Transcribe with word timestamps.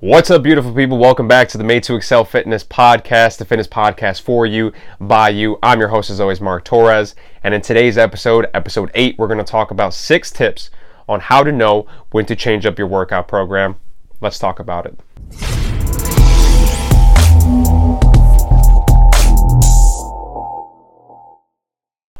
What's 0.00 0.28
up, 0.28 0.42
beautiful 0.42 0.74
people? 0.74 0.98
Welcome 0.98 1.28
back 1.28 1.48
to 1.50 1.56
the 1.56 1.62
Made 1.62 1.84
to 1.84 1.94
Excel 1.94 2.24
Fitness 2.24 2.64
podcast, 2.64 3.38
the 3.38 3.44
fitness 3.44 3.68
podcast 3.68 4.22
for 4.22 4.44
you, 4.44 4.72
by 5.00 5.28
you. 5.28 5.56
I'm 5.62 5.78
your 5.78 5.88
host, 5.88 6.10
as 6.10 6.20
always, 6.20 6.40
Mark 6.40 6.64
Torres. 6.64 7.14
And 7.44 7.54
in 7.54 7.60
today's 7.60 7.96
episode, 7.96 8.48
episode 8.52 8.90
8, 8.94 9.16
we're 9.16 9.28
going 9.28 9.38
to 9.38 9.44
talk 9.44 9.70
about 9.70 9.94
six 9.94 10.32
tips 10.32 10.70
on 11.08 11.20
how 11.20 11.44
to 11.44 11.52
know 11.52 11.86
when 12.10 12.26
to 12.26 12.34
change 12.34 12.66
up 12.66 12.76
your 12.76 12.88
workout 12.88 13.28
program. 13.28 13.76
Let's 14.20 14.40
talk 14.40 14.58
about 14.58 14.84
it. 14.86 15.73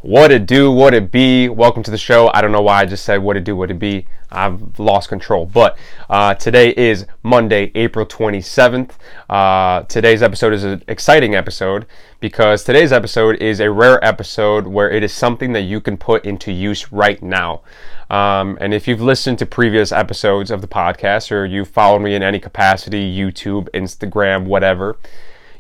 What 0.05 0.31
it 0.31 0.45
do, 0.45 0.71
what 0.71 0.93
it 0.93 1.11
be. 1.11 1.49
Welcome 1.49 1.83
to 1.85 1.91
the 1.91 1.97
show. 1.97 2.31
I 2.35 2.43
don't 2.43 2.53
know 2.53 2.61
why 2.61 2.83
I 2.83 2.85
just 2.85 3.07
said 3.07 3.23
what 3.23 3.39
it 3.39 3.45
do, 3.45 3.57
what 3.57 3.71
it 3.71 3.79
be. 3.79 4.07
I've 4.31 4.79
lost 4.79 5.09
control. 5.09 5.47
But 5.47 5.79
uh, 6.11 6.35
today 6.35 6.75
is 6.77 7.07
Monday, 7.23 7.73
April 7.75 8.05
27th. 8.05 8.91
Uh, 9.31 9.85
today's 9.85 10.23
episode 10.23 10.53
is 10.53 10.63
an 10.63 10.85
exciting 10.89 11.35
episode 11.35 11.87
because 12.21 12.65
today's 12.65 12.93
episode 12.93 13.37
is 13.41 13.61
a 13.61 13.71
rare 13.71 14.05
episode 14.05 14.67
where 14.67 14.91
it 14.91 15.03
is 15.03 15.11
something 15.11 15.55
that 15.55 15.63
you 15.63 15.81
can 15.81 15.97
put 15.97 16.27
into 16.27 16.53
use 16.53 16.93
right 16.93 17.23
now. 17.23 17.63
Um, 18.11 18.59
and 18.61 18.75
if 18.75 18.87
you've 18.87 19.01
listened 19.01 19.39
to 19.39 19.47
previous 19.47 19.91
episodes 19.91 20.51
of 20.51 20.61
the 20.61 20.69
podcast 20.69 21.33
or 21.33 21.47
you've 21.47 21.69
followed 21.69 22.01
me 22.01 22.15
in 22.15 22.23
any 22.23 22.41
capacity, 22.41 23.11
YouTube, 23.17 23.71
Instagram, 23.71 24.45
whatever, 24.45 24.99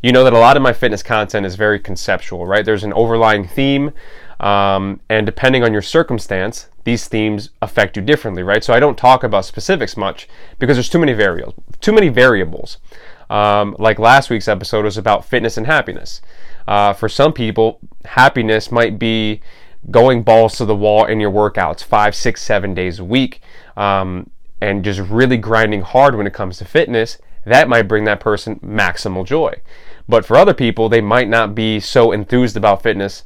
you 0.05 0.13
know 0.13 0.23
that 0.23 0.35
a 0.35 0.39
lot 0.39 0.59
of 0.59 0.63
my 0.63 0.75
fitness 0.75 1.03
content 1.03 1.47
is 1.47 1.55
very 1.55 1.81
conceptual, 1.81 2.45
right? 2.45 2.63
There's 2.63 2.85
an 2.85 2.93
overlying 2.93 3.49
theme. 3.49 3.91
Um, 4.41 5.01
and 5.09 5.27
depending 5.27 5.63
on 5.63 5.73
your 5.73 5.83
circumstance, 5.83 6.69
these 6.85 7.09
themes 7.09 7.51
affect 7.63 7.97
you 7.97 8.03
differently, 8.03 8.43
right? 8.43 8.63
So 8.63 8.75
I 8.75 8.81
don't 8.81 8.99
talk 8.99 9.25
about 9.25 9.45
specifics 9.45 9.97
much 9.97 10.29
because 10.59 10.77
there's 10.77 10.89
too 10.89 10.99
many 10.99 11.13
variables. 11.13 11.55
Too 11.81 11.93
many 11.93 12.09
variables. 12.09 12.79
Um, 13.31 13.75
like 13.79 13.99
last 13.99 14.31
week's 14.31 14.49
episode 14.49 14.85
was 14.85 14.99
about 14.99 15.25
fitness 15.25 15.57
and 15.57 15.67
happiness. 15.67 16.21
Uh, 16.69 16.93
for 16.93 17.09
some 17.09 17.33
people, 17.33 17.79
happiness 18.05 18.71
might 18.71 18.99
be 18.99 19.41
going 19.91 20.23
balls 20.23 20.57
to 20.57 20.65
the 20.65 20.75
wall 20.75 21.05
in 21.07 21.21
your 21.21 21.31
workouts 21.31 21.83
five, 21.83 22.15
six, 22.15 22.43
seven 22.43 22.75
days 22.75 22.99
a 22.99 23.05
week, 23.05 23.41
um, 23.77 24.29
and 24.61 24.85
just 24.85 25.01
really 25.01 25.37
grinding 25.37 25.83
hard 25.83 26.15
when 26.15 26.27
it 26.27 26.33
comes 26.33 26.59
to 26.59 26.65
fitness. 26.65 27.19
That 27.45 27.69
might 27.69 27.89
bring 27.89 28.05
that 28.05 28.21
person 28.21 28.57
maximal 28.61 29.27
joy. 29.27 29.61
But 30.09 30.25
for 30.25 30.37
other 30.37 30.55
people, 30.55 30.89
they 30.89 31.01
might 31.01 31.29
not 31.29 31.55
be 31.55 31.81
so 31.81 32.13
enthused 32.13 32.57
about 32.57 32.83
fitness 32.83 33.25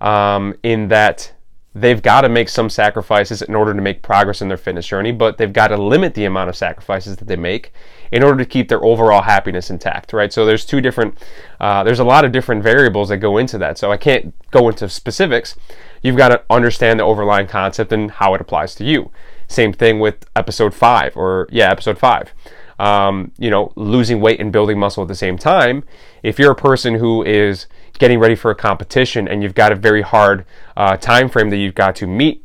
um, 0.00 0.54
in 0.62 0.88
that 0.88 1.32
they've 1.74 2.02
got 2.02 2.22
to 2.22 2.28
make 2.28 2.48
some 2.48 2.68
sacrifices 2.68 3.42
in 3.42 3.54
order 3.54 3.72
to 3.72 3.80
make 3.80 4.02
progress 4.02 4.42
in 4.42 4.48
their 4.48 4.56
fitness 4.56 4.86
journey, 4.86 5.12
but 5.12 5.38
they've 5.38 5.52
got 5.52 5.68
to 5.68 5.76
limit 5.76 6.14
the 6.14 6.24
amount 6.24 6.48
of 6.48 6.56
sacrifices 6.56 7.16
that 7.16 7.28
they 7.28 7.36
make 7.36 7.72
in 8.10 8.24
order 8.24 8.38
to 8.38 8.44
keep 8.44 8.68
their 8.68 8.84
overall 8.84 9.22
happiness 9.22 9.70
intact, 9.70 10.12
right? 10.12 10.32
So 10.32 10.44
there's 10.44 10.64
two 10.64 10.80
different, 10.80 11.16
uh, 11.60 11.84
there's 11.84 12.00
a 12.00 12.04
lot 12.04 12.24
of 12.24 12.32
different 12.32 12.64
variables 12.64 13.08
that 13.10 13.18
go 13.18 13.38
into 13.38 13.56
that. 13.58 13.78
So 13.78 13.92
I 13.92 13.96
can't 13.96 14.34
go 14.50 14.68
into 14.68 14.88
specifics. 14.88 15.54
You've 16.02 16.16
got 16.16 16.30
to 16.30 16.42
understand 16.50 16.98
the 16.98 17.04
overlying 17.04 17.46
concept 17.46 17.92
and 17.92 18.10
how 18.10 18.34
it 18.34 18.40
applies 18.40 18.74
to 18.76 18.84
you. 18.84 19.12
Same 19.46 19.72
thing 19.72 20.00
with 20.00 20.26
episode 20.34 20.74
five, 20.74 21.16
or 21.16 21.48
yeah, 21.50 21.70
episode 21.70 21.98
five. 21.98 22.32
Um, 22.80 23.32
you 23.36 23.50
know, 23.50 23.72
losing 23.76 24.22
weight 24.22 24.40
and 24.40 24.50
building 24.50 24.78
muscle 24.78 25.02
at 25.02 25.08
the 25.08 25.14
same 25.14 25.36
time. 25.36 25.84
If 26.22 26.38
you're 26.38 26.52
a 26.52 26.56
person 26.56 26.94
who 26.94 27.22
is 27.22 27.66
getting 27.98 28.18
ready 28.18 28.34
for 28.34 28.50
a 28.50 28.54
competition 28.54 29.28
and 29.28 29.42
you've 29.42 29.54
got 29.54 29.70
a 29.70 29.76
very 29.76 30.00
hard 30.00 30.46
uh, 30.78 30.96
time 30.96 31.28
frame 31.28 31.50
that 31.50 31.58
you've 31.58 31.74
got 31.74 31.94
to 31.96 32.06
meet, 32.06 32.42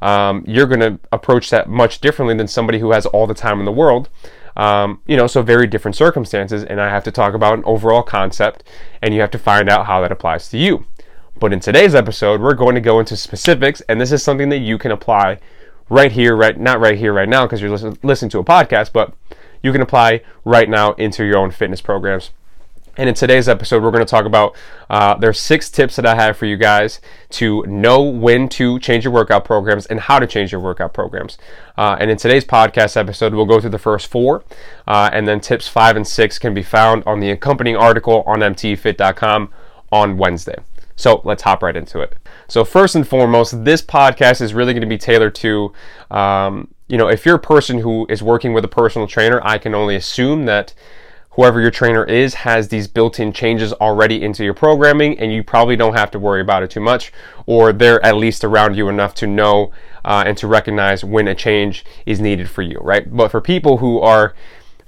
um, 0.00 0.42
you're 0.46 0.66
going 0.66 0.80
to 0.80 0.98
approach 1.12 1.50
that 1.50 1.68
much 1.68 2.00
differently 2.00 2.34
than 2.34 2.48
somebody 2.48 2.78
who 2.78 2.92
has 2.92 3.04
all 3.04 3.26
the 3.26 3.34
time 3.34 3.58
in 3.58 3.66
the 3.66 3.72
world. 3.72 4.08
Um, 4.56 5.02
you 5.06 5.16
know, 5.18 5.26
so 5.26 5.42
very 5.42 5.66
different 5.66 5.96
circumstances, 5.96 6.64
and 6.64 6.80
I 6.80 6.88
have 6.88 7.04
to 7.04 7.10
talk 7.10 7.34
about 7.34 7.58
an 7.58 7.64
overall 7.66 8.02
concept, 8.02 8.64
and 9.02 9.12
you 9.12 9.20
have 9.20 9.32
to 9.32 9.38
find 9.38 9.68
out 9.68 9.86
how 9.86 10.00
that 10.00 10.12
applies 10.12 10.48
to 10.50 10.58
you. 10.58 10.86
But 11.38 11.52
in 11.52 11.60
today's 11.60 11.94
episode, 11.94 12.40
we're 12.40 12.54
going 12.54 12.76
to 12.76 12.80
go 12.80 13.00
into 13.00 13.16
specifics, 13.16 13.82
and 13.88 14.00
this 14.00 14.12
is 14.12 14.22
something 14.22 14.48
that 14.50 14.58
you 14.58 14.78
can 14.78 14.92
apply 14.92 15.40
right 15.90 16.12
here, 16.12 16.36
right 16.36 16.58
not 16.58 16.80
right 16.80 16.96
here, 16.96 17.12
right 17.12 17.28
now, 17.28 17.44
because 17.44 17.60
you're 17.60 17.70
listening, 17.70 17.98
listening 18.02 18.30
to 18.30 18.38
a 18.38 18.44
podcast, 18.44 18.92
but 18.92 19.12
you 19.64 19.72
can 19.72 19.80
apply 19.80 20.20
right 20.44 20.68
now 20.68 20.92
into 20.92 21.24
your 21.24 21.38
own 21.38 21.50
fitness 21.50 21.80
programs. 21.80 22.30
And 22.96 23.08
in 23.08 23.14
today's 23.14 23.48
episode, 23.48 23.82
we're 23.82 23.90
going 23.90 24.04
to 24.04 24.10
talk 24.10 24.26
about 24.26 24.54
uh, 24.88 25.14
there's 25.14 25.40
six 25.40 25.68
tips 25.70 25.96
that 25.96 26.06
I 26.06 26.14
have 26.14 26.36
for 26.36 26.46
you 26.46 26.56
guys 26.56 27.00
to 27.30 27.64
know 27.66 28.02
when 28.02 28.48
to 28.50 28.78
change 28.78 29.04
your 29.04 29.12
workout 29.12 29.44
programs 29.44 29.86
and 29.86 29.98
how 29.98 30.20
to 30.20 30.26
change 30.26 30.52
your 30.52 30.60
workout 30.60 30.92
programs. 30.92 31.38
Uh, 31.76 31.96
and 31.98 32.10
in 32.10 32.18
today's 32.18 32.44
podcast 32.44 32.96
episode, 32.96 33.34
we'll 33.34 33.46
go 33.46 33.58
through 33.58 33.70
the 33.70 33.78
first 33.78 34.06
four, 34.06 34.44
uh, 34.86 35.08
and 35.12 35.26
then 35.26 35.40
tips 35.40 35.66
five 35.66 35.96
and 35.96 36.06
six 36.06 36.38
can 36.38 36.54
be 36.54 36.62
found 36.62 37.02
on 37.04 37.18
the 37.18 37.30
accompanying 37.30 37.76
article 37.76 38.22
on 38.26 38.40
mtefit.com 38.40 39.50
on 39.90 40.16
Wednesday. 40.18 40.58
So 40.96 41.22
let's 41.24 41.42
hop 41.42 41.62
right 41.62 41.76
into 41.76 42.00
it. 42.00 42.16
So 42.48 42.64
first 42.64 42.94
and 42.94 43.06
foremost, 43.06 43.64
this 43.64 43.82
podcast 43.82 44.40
is 44.40 44.54
really 44.54 44.72
going 44.72 44.82
to 44.82 44.86
be 44.86 44.98
tailored 44.98 45.34
to, 45.36 45.72
um, 46.10 46.68
you 46.88 46.98
know, 46.98 47.08
if 47.08 47.26
you're 47.26 47.36
a 47.36 47.40
person 47.40 47.78
who 47.78 48.06
is 48.08 48.22
working 48.22 48.52
with 48.52 48.64
a 48.64 48.68
personal 48.68 49.08
trainer, 49.08 49.40
I 49.42 49.58
can 49.58 49.74
only 49.74 49.96
assume 49.96 50.44
that 50.46 50.74
whoever 51.34 51.60
your 51.60 51.70
trainer 51.70 52.04
is 52.04 52.34
has 52.34 52.68
these 52.68 52.86
built-in 52.86 53.32
changes 53.32 53.72
already 53.74 54.22
into 54.22 54.44
your 54.44 54.54
programming 54.54 55.18
and 55.18 55.32
you 55.32 55.42
probably 55.42 55.76
don't 55.76 55.94
have 55.94 56.10
to 56.10 56.18
worry 56.18 56.40
about 56.40 56.62
it 56.62 56.70
too 56.70 56.80
much 56.80 57.12
or 57.46 57.72
they're 57.72 58.04
at 58.04 58.16
least 58.16 58.44
around 58.44 58.76
you 58.76 58.88
enough 58.88 59.14
to 59.14 59.26
know 59.26 59.72
uh, 60.04 60.22
and 60.26 60.38
to 60.38 60.46
recognize 60.46 61.02
when 61.02 61.26
a 61.26 61.34
change 61.34 61.84
is 62.06 62.20
needed 62.20 62.48
for 62.48 62.62
you 62.62 62.78
right 62.78 63.14
but 63.16 63.30
for 63.30 63.40
people 63.40 63.78
who 63.78 63.98
are 64.00 64.34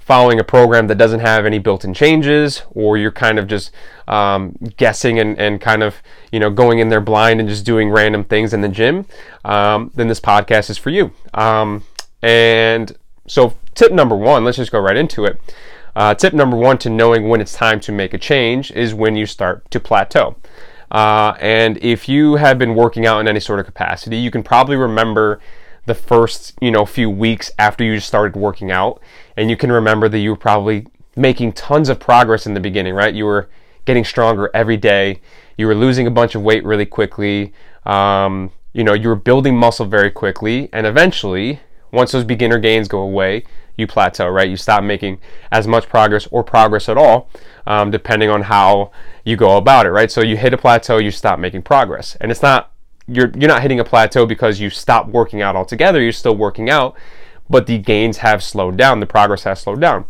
following 0.07 0.39
a 0.39 0.43
program 0.43 0.87
that 0.87 0.97
doesn't 0.97 1.19
have 1.19 1.45
any 1.45 1.59
built-in 1.59 1.93
changes 1.93 2.63
or 2.71 2.97
you're 2.97 3.11
kind 3.11 3.37
of 3.37 3.45
just 3.45 3.71
um, 4.07 4.55
guessing 4.77 5.19
and, 5.19 5.37
and 5.37 5.59
kind 5.59 5.83
of 5.83 6.01
you 6.31 6.39
know 6.39 6.49
going 6.49 6.79
in 6.79 6.87
there 6.87 7.01
blind 7.01 7.41
and 7.41 7.49
just 7.49 7.65
doing 7.65 7.89
random 7.89 8.23
things 8.23 8.53
in 8.53 8.61
the 8.61 8.69
gym 8.69 9.05
um, 9.43 9.91
then 9.95 10.07
this 10.07 10.21
podcast 10.21 10.69
is 10.69 10.77
for 10.77 10.89
you 10.91 11.11
um, 11.33 11.83
and 12.21 12.97
so 13.27 13.53
tip 13.75 13.91
number 13.91 14.15
one 14.15 14.45
let's 14.45 14.57
just 14.57 14.71
go 14.71 14.79
right 14.79 14.95
into 14.95 15.25
it 15.25 15.39
uh, 15.97 16.13
tip 16.13 16.31
number 16.31 16.55
one 16.55 16.77
to 16.77 16.89
knowing 16.89 17.27
when 17.27 17.41
it's 17.41 17.53
time 17.53 17.79
to 17.81 17.91
make 17.91 18.13
a 18.13 18.17
change 18.17 18.71
is 18.71 18.93
when 18.93 19.15
you 19.15 19.25
start 19.25 19.69
to 19.71 19.79
plateau. 19.79 20.35
Uh, 20.91 21.35
and 21.39 21.77
if 21.79 22.07
you 22.07 22.35
have 22.35 22.59
been 22.59 22.75
working 22.75 23.07
out 23.07 23.19
in 23.19 23.27
any 23.27 23.39
sort 23.39 23.59
of 23.59 23.65
capacity, 23.65 24.15
you 24.15 24.29
can 24.29 24.43
probably 24.43 24.75
remember 24.75 25.39
the 25.87 25.95
first 25.95 26.53
you 26.61 26.69
know 26.69 26.85
few 26.85 27.09
weeks 27.09 27.49
after 27.57 27.83
you 27.83 27.99
started 27.99 28.39
working 28.39 28.71
out, 28.71 29.01
and 29.35 29.49
you 29.49 29.57
can 29.57 29.71
remember 29.71 30.07
that 30.07 30.19
you 30.19 30.29
were 30.29 30.37
probably 30.37 30.85
making 31.15 31.53
tons 31.53 31.89
of 31.89 31.99
progress 31.99 32.45
in 32.45 32.53
the 32.53 32.59
beginning, 32.59 32.93
right? 32.93 33.15
You 33.15 33.25
were 33.25 33.49
getting 33.85 34.05
stronger 34.05 34.51
every 34.53 34.77
day. 34.77 35.19
You 35.57 35.65
were 35.65 35.73
losing 35.73 36.05
a 36.05 36.11
bunch 36.11 36.35
of 36.35 36.43
weight 36.43 36.63
really 36.63 36.85
quickly. 36.85 37.53
Um, 37.85 38.51
you 38.73 38.83
know, 38.83 38.93
you 38.93 39.09
were 39.09 39.15
building 39.15 39.57
muscle 39.57 39.87
very 39.87 40.11
quickly, 40.11 40.69
and 40.71 40.85
eventually, 40.85 41.61
once 41.91 42.11
those 42.11 42.23
beginner 42.23 42.59
gains 42.59 42.87
go 42.87 42.99
away, 42.99 43.43
you 43.77 43.87
plateau, 43.87 44.27
right? 44.27 44.49
You 44.49 44.57
stop 44.57 44.83
making 44.83 45.19
as 45.51 45.67
much 45.67 45.87
progress 45.87 46.27
or 46.27 46.43
progress 46.43 46.89
at 46.89 46.97
all, 46.97 47.29
um, 47.65 47.89
depending 47.89 48.29
on 48.29 48.43
how 48.43 48.91
you 49.23 49.35
go 49.35 49.57
about 49.57 49.85
it, 49.85 49.91
right? 49.91 50.11
So 50.11 50.21
you 50.21 50.37
hit 50.37 50.53
a 50.53 50.57
plateau, 50.57 50.97
you 50.97 51.11
stop 51.11 51.39
making 51.39 51.63
progress, 51.63 52.15
and 52.19 52.29
it's 52.29 52.41
not 52.41 52.71
you're 53.07 53.31
you're 53.37 53.47
not 53.47 53.61
hitting 53.61 53.79
a 53.79 53.83
plateau 53.83 54.25
because 54.25 54.59
you 54.59 54.69
stop 54.69 55.07
working 55.07 55.41
out 55.41 55.55
altogether. 55.55 56.01
You're 56.01 56.11
still 56.11 56.35
working 56.35 56.69
out, 56.69 56.97
but 57.49 57.65
the 57.65 57.77
gains 57.77 58.17
have 58.17 58.43
slowed 58.43 58.77
down. 58.77 58.99
The 58.99 59.05
progress 59.05 59.43
has 59.43 59.61
slowed 59.61 59.81
down, 59.81 60.05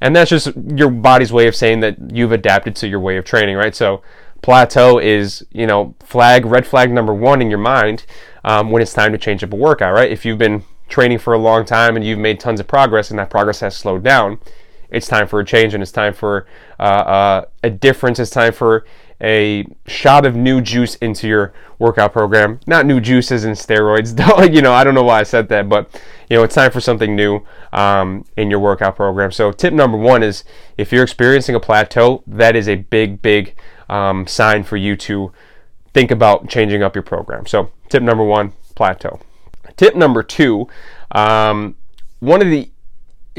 and 0.00 0.16
that's 0.16 0.30
just 0.30 0.48
your 0.56 0.90
body's 0.90 1.32
way 1.32 1.46
of 1.46 1.54
saying 1.54 1.80
that 1.80 1.96
you've 2.12 2.32
adapted 2.32 2.74
to 2.76 2.88
your 2.88 3.00
way 3.00 3.16
of 3.16 3.24
training, 3.24 3.56
right? 3.56 3.74
So 3.74 4.02
plateau 4.40 4.98
is 4.98 5.44
you 5.52 5.66
know 5.66 5.94
flag 6.00 6.46
red 6.46 6.66
flag 6.66 6.90
number 6.90 7.12
one 7.12 7.42
in 7.42 7.50
your 7.50 7.58
mind 7.58 8.06
um, 8.44 8.70
when 8.70 8.80
it's 8.80 8.94
time 8.94 9.12
to 9.12 9.18
change 9.18 9.44
up 9.44 9.52
a 9.52 9.56
workout, 9.56 9.94
right? 9.94 10.10
If 10.10 10.24
you've 10.24 10.38
been 10.38 10.64
training 10.88 11.18
for 11.18 11.34
a 11.34 11.38
long 11.38 11.64
time 11.64 11.96
and 11.96 12.04
you've 12.04 12.18
made 12.18 12.40
tons 12.40 12.60
of 12.60 12.66
progress 12.66 13.10
and 13.10 13.18
that 13.18 13.28
progress 13.28 13.60
has 13.60 13.76
slowed 13.76 14.02
down, 14.02 14.38
it's 14.90 15.06
time 15.06 15.28
for 15.28 15.40
a 15.40 15.44
change 15.44 15.74
and 15.74 15.82
it's 15.82 15.92
time 15.92 16.14
for 16.14 16.46
uh, 16.80 16.82
uh, 16.82 17.44
a 17.62 17.70
difference. 17.70 18.18
It's 18.18 18.30
time 18.30 18.52
for 18.52 18.86
a 19.20 19.66
shot 19.86 20.24
of 20.24 20.36
new 20.36 20.60
juice 20.60 20.94
into 20.96 21.26
your 21.26 21.52
workout 21.78 22.12
program. 22.12 22.60
Not 22.66 22.86
new 22.86 23.00
juices 23.00 23.44
and 23.44 23.56
steroids, 23.56 24.16
though. 24.16 24.42
You 24.42 24.62
know, 24.62 24.72
I 24.72 24.84
don't 24.84 24.94
know 24.94 25.02
why 25.02 25.20
I 25.20 25.24
said 25.24 25.48
that, 25.48 25.68
but 25.68 25.90
you 26.28 26.36
know, 26.36 26.44
it's 26.44 26.54
time 26.54 26.70
for 26.70 26.80
something 26.80 27.16
new 27.16 27.40
um, 27.72 28.24
in 28.36 28.50
your 28.50 28.60
workout 28.60 28.96
program. 28.96 29.32
So, 29.32 29.52
tip 29.52 29.72
number 29.72 29.98
one 29.98 30.22
is 30.22 30.44
if 30.76 30.92
you're 30.92 31.02
experiencing 31.02 31.54
a 31.54 31.60
plateau, 31.60 32.22
that 32.26 32.56
is 32.56 32.68
a 32.68 32.76
big, 32.76 33.22
big 33.22 33.54
um, 33.88 34.26
sign 34.26 34.62
for 34.62 34.76
you 34.76 34.96
to 34.96 35.32
think 35.94 36.10
about 36.10 36.48
changing 36.48 36.82
up 36.82 36.94
your 36.94 37.02
program. 37.02 37.46
So, 37.46 37.70
tip 37.88 38.02
number 38.02 38.24
one, 38.24 38.52
plateau. 38.74 39.20
Tip 39.76 39.94
number 39.94 40.22
two, 40.22 40.68
um, 41.12 41.76
one 42.20 42.42
of 42.42 42.48
the 42.48 42.70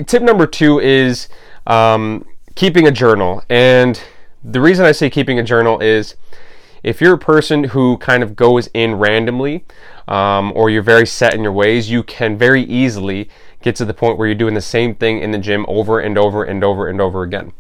tip 0.06 0.24
number 0.24 0.48
two 0.48 0.80
is 0.80 1.28
um, 1.68 2.26
keeping 2.56 2.88
a 2.88 2.92
journal. 2.92 3.44
And 3.50 4.02
the 4.44 4.62
reason 4.62 4.86
I 4.86 4.92
say 4.92 5.10
keeping 5.10 5.40
a 5.40 5.44
journal 5.44 5.80
is 5.80 6.16
if 6.84 7.02
you're 7.02 7.16
a 7.16 7.20
person 7.20 7.66
who 7.66 7.98
kind 7.98 8.24
of 8.24 8.36
goes 8.36 8.70
in 8.74 8.96
randomly 8.96 9.66
um, 10.08 10.54
or 10.56 10.70
you're 10.70 10.82
very 10.82 11.06
set 11.06 11.34
in 11.34 11.44
your 11.44 11.52
ways, 11.52 11.90
you 11.90 12.04
can 12.04 12.38
very 12.38 12.64
easily 12.64 13.30
get 13.62 13.76
to 13.76 13.86
the 13.86 13.94
point 13.94 14.18
where 14.18 14.28
you're 14.28 14.36
doing 14.36 14.54
the 14.54 14.62
same 14.62 14.96
thing 14.96 15.20
in 15.20 15.32
the 15.32 15.38
gym 15.38 15.66
over 15.68 16.00
and 16.00 16.18
over 16.18 16.44
and 16.44 16.64
over 16.64 16.88
and 16.88 17.02
over 17.02 17.24
again. 17.24 17.52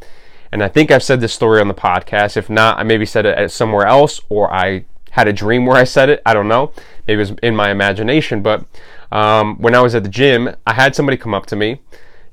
And 0.51 0.63
I 0.63 0.67
think 0.67 0.89
I've 0.89 1.03
said 1.03 1.21
this 1.21 1.33
story 1.33 1.61
on 1.61 1.67
the 1.67 1.73
podcast. 1.73 2.37
If 2.37 2.49
not, 2.49 2.79
I 2.79 2.83
maybe 2.83 3.05
said 3.05 3.25
it 3.25 3.51
somewhere 3.51 3.85
else 3.85 4.21
or 4.29 4.51
I 4.51 4.85
had 5.11 5.27
a 5.27 5.33
dream 5.33 5.65
where 5.65 5.77
I 5.77 5.83
said 5.83 6.09
it. 6.09 6.21
I 6.25 6.33
don't 6.33 6.47
know. 6.47 6.71
Maybe 7.07 7.17
it 7.17 7.29
was 7.29 7.31
in 7.43 7.55
my 7.55 7.71
imagination. 7.71 8.41
But 8.41 8.65
um, 9.11 9.57
when 9.57 9.75
I 9.75 9.81
was 9.81 9.95
at 9.95 10.03
the 10.03 10.09
gym, 10.09 10.55
I 10.65 10.73
had 10.73 10.95
somebody 10.95 11.17
come 11.17 11.33
up 11.33 11.45
to 11.47 11.55
me. 11.55 11.81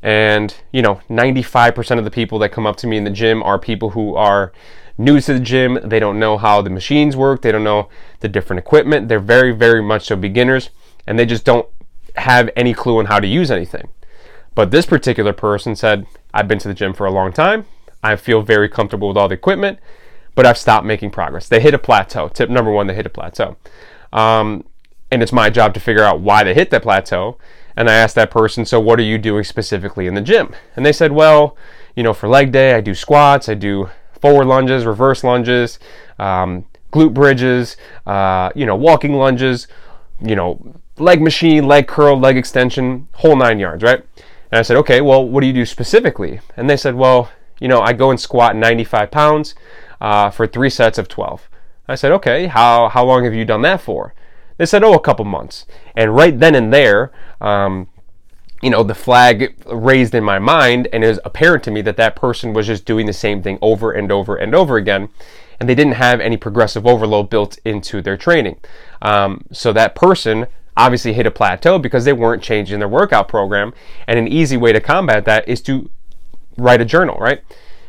And, 0.06 0.54
you 0.70 0.82
know, 0.82 1.00
95% 1.10 1.98
of 1.98 2.04
the 2.04 2.12
people 2.12 2.38
that 2.38 2.50
come 2.50 2.64
up 2.64 2.76
to 2.76 2.86
me 2.86 2.96
in 2.96 3.02
the 3.02 3.10
gym 3.10 3.42
are 3.42 3.58
people 3.58 3.90
who 3.90 4.14
are 4.14 4.52
new 4.96 5.20
to 5.20 5.32
the 5.34 5.40
gym. 5.40 5.80
They 5.82 5.98
don't 5.98 6.20
know 6.20 6.38
how 6.38 6.62
the 6.62 6.70
machines 6.70 7.16
work. 7.16 7.42
They 7.42 7.50
don't 7.50 7.64
know 7.64 7.88
the 8.20 8.28
different 8.28 8.60
equipment. 8.60 9.08
They're 9.08 9.18
very, 9.18 9.50
very 9.50 9.82
much 9.82 10.06
so 10.06 10.14
beginners. 10.14 10.70
And 11.08 11.18
they 11.18 11.26
just 11.26 11.44
don't 11.44 11.68
have 12.14 12.50
any 12.54 12.72
clue 12.72 13.00
on 13.00 13.06
how 13.06 13.18
to 13.18 13.26
use 13.26 13.50
anything. 13.50 13.88
But 14.54 14.70
this 14.70 14.86
particular 14.86 15.32
person 15.32 15.74
said, 15.74 16.06
I've 16.32 16.46
been 16.46 16.60
to 16.60 16.68
the 16.68 16.74
gym 16.74 16.94
for 16.94 17.04
a 17.04 17.10
long 17.10 17.32
time. 17.32 17.66
I 18.00 18.14
feel 18.14 18.42
very 18.42 18.68
comfortable 18.68 19.08
with 19.08 19.16
all 19.16 19.26
the 19.26 19.34
equipment, 19.34 19.80
but 20.36 20.46
I've 20.46 20.56
stopped 20.56 20.86
making 20.86 21.10
progress. 21.10 21.48
They 21.48 21.60
hit 21.60 21.74
a 21.74 21.78
plateau. 21.78 22.28
Tip 22.28 22.48
number 22.48 22.70
one, 22.70 22.86
they 22.86 22.94
hit 22.94 23.06
a 23.06 23.10
plateau. 23.10 23.56
Um, 24.12 24.66
and 25.10 25.20
it's 25.20 25.32
my 25.32 25.50
job 25.50 25.74
to 25.74 25.80
figure 25.80 26.04
out 26.04 26.20
why 26.20 26.44
they 26.44 26.54
hit 26.54 26.70
that 26.70 26.82
plateau. 26.82 27.38
And 27.76 27.90
I 27.90 27.94
asked 27.94 28.14
that 28.14 28.31
person, 28.31 28.64
so 28.64 28.81
what 28.81 28.99
are 28.99 29.05
you 29.05 29.19
doing 29.19 29.44
specifically 29.44 30.06
in 30.06 30.14
the 30.14 30.20
gym? 30.23 30.55
And 30.75 30.84
they 30.87 30.93
said, 30.93 31.12
well, 31.12 31.56
you 31.94 32.02
know, 32.02 32.14
for 32.14 32.28
leg 32.28 32.52
day, 32.52 32.75
I 32.75 32.81
do 32.81 32.94
squats, 32.94 33.49
I 33.49 33.55
do 33.55 33.90
forward 34.20 34.46
lunges, 34.46 34.87
reverse 34.87 35.23
lunges, 35.23 35.78
um, 36.19 36.64
glute 36.93 37.12
bridges, 37.12 37.76
uh, 38.06 38.50
you 38.55 38.64
know, 38.64 38.76
walking 38.76 39.14
lunges, 39.14 39.69
you 40.20 40.37
know, 40.37 40.75
leg 40.99 41.20
machine, 41.20 41.67
leg 41.67 41.87
curl, 41.87 42.19
leg 42.19 42.37
extension, 42.37 43.08
whole 43.12 43.37
nine 43.37 43.58
yards, 43.58 43.82
right? 43.82 44.02
And 44.50 44.58
I 44.58 44.62
said, 44.62 44.76
okay, 44.78 45.00
well, 45.00 45.26
what 45.26 45.40
do 45.43 45.46
you 45.46 45.52
do 45.52 45.67
specifically? 45.67 46.40
And 46.56 46.70
they 46.70 46.76
said, 46.76 46.94
well, 46.94 47.31
you 47.61 47.69
know, 47.69 47.81
I 47.81 47.93
go 47.93 48.11
and 48.11 48.19
squat 48.19 48.56
95 48.56 49.11
pounds 49.11 49.55
uh, 50.00 50.31
for 50.31 50.46
three 50.46 50.70
sets 50.70 50.99
of 50.99 51.08
12. 51.08 51.49
I 51.88 51.94
said, 51.94 52.12
okay, 52.12 52.46
how, 52.46 52.88
how 52.88 53.05
long 53.05 53.25
have 53.25 53.34
you 53.34 53.44
done 53.44 53.62
that 53.62 53.81
for? 53.81 54.14
They 54.58 54.66
said, 54.66 54.82
oh, 54.82 54.94
a 54.94 55.00
couple 55.00 55.24
months. 55.24 55.66
And 55.94 56.14
right 56.14 56.38
then 56.38 56.54
and 56.54 56.72
there, 56.72 57.12
um, 57.40 57.88
you 58.62 58.70
know, 58.70 58.82
the 58.82 58.94
flag 58.94 59.54
raised 59.66 60.14
in 60.14 60.24
my 60.24 60.38
mind, 60.38 60.88
and 60.92 61.04
it 61.04 61.08
was 61.08 61.20
apparent 61.24 61.62
to 61.64 61.70
me 61.70 61.82
that 61.82 61.96
that 61.98 62.16
person 62.16 62.54
was 62.54 62.66
just 62.66 62.84
doing 62.84 63.06
the 63.06 63.12
same 63.12 63.42
thing 63.42 63.58
over 63.60 63.92
and 63.92 64.10
over 64.10 64.34
and 64.36 64.54
over 64.54 64.76
again, 64.76 65.10
and 65.60 65.68
they 65.68 65.74
didn't 65.74 65.94
have 65.94 66.20
any 66.20 66.36
progressive 66.36 66.86
overload 66.86 67.28
built 67.28 67.58
into 67.64 68.00
their 68.00 68.16
training. 68.16 68.58
Um, 69.02 69.42
so 69.52 69.72
that 69.72 69.94
person 69.94 70.46
obviously 70.76 71.12
hit 71.12 71.26
a 71.26 71.30
plateau 71.30 71.78
because 71.78 72.04
they 72.04 72.12
weren't 72.12 72.42
changing 72.42 72.78
their 72.78 72.88
workout 72.88 73.28
program. 73.28 73.72
And 74.06 74.18
an 74.18 74.28
easy 74.28 74.56
way 74.56 74.72
to 74.72 74.80
combat 74.80 75.24
that 75.24 75.48
is 75.48 75.60
to 75.62 75.90
write 76.56 76.80
a 76.80 76.84
journal, 76.84 77.16
right? 77.18 77.42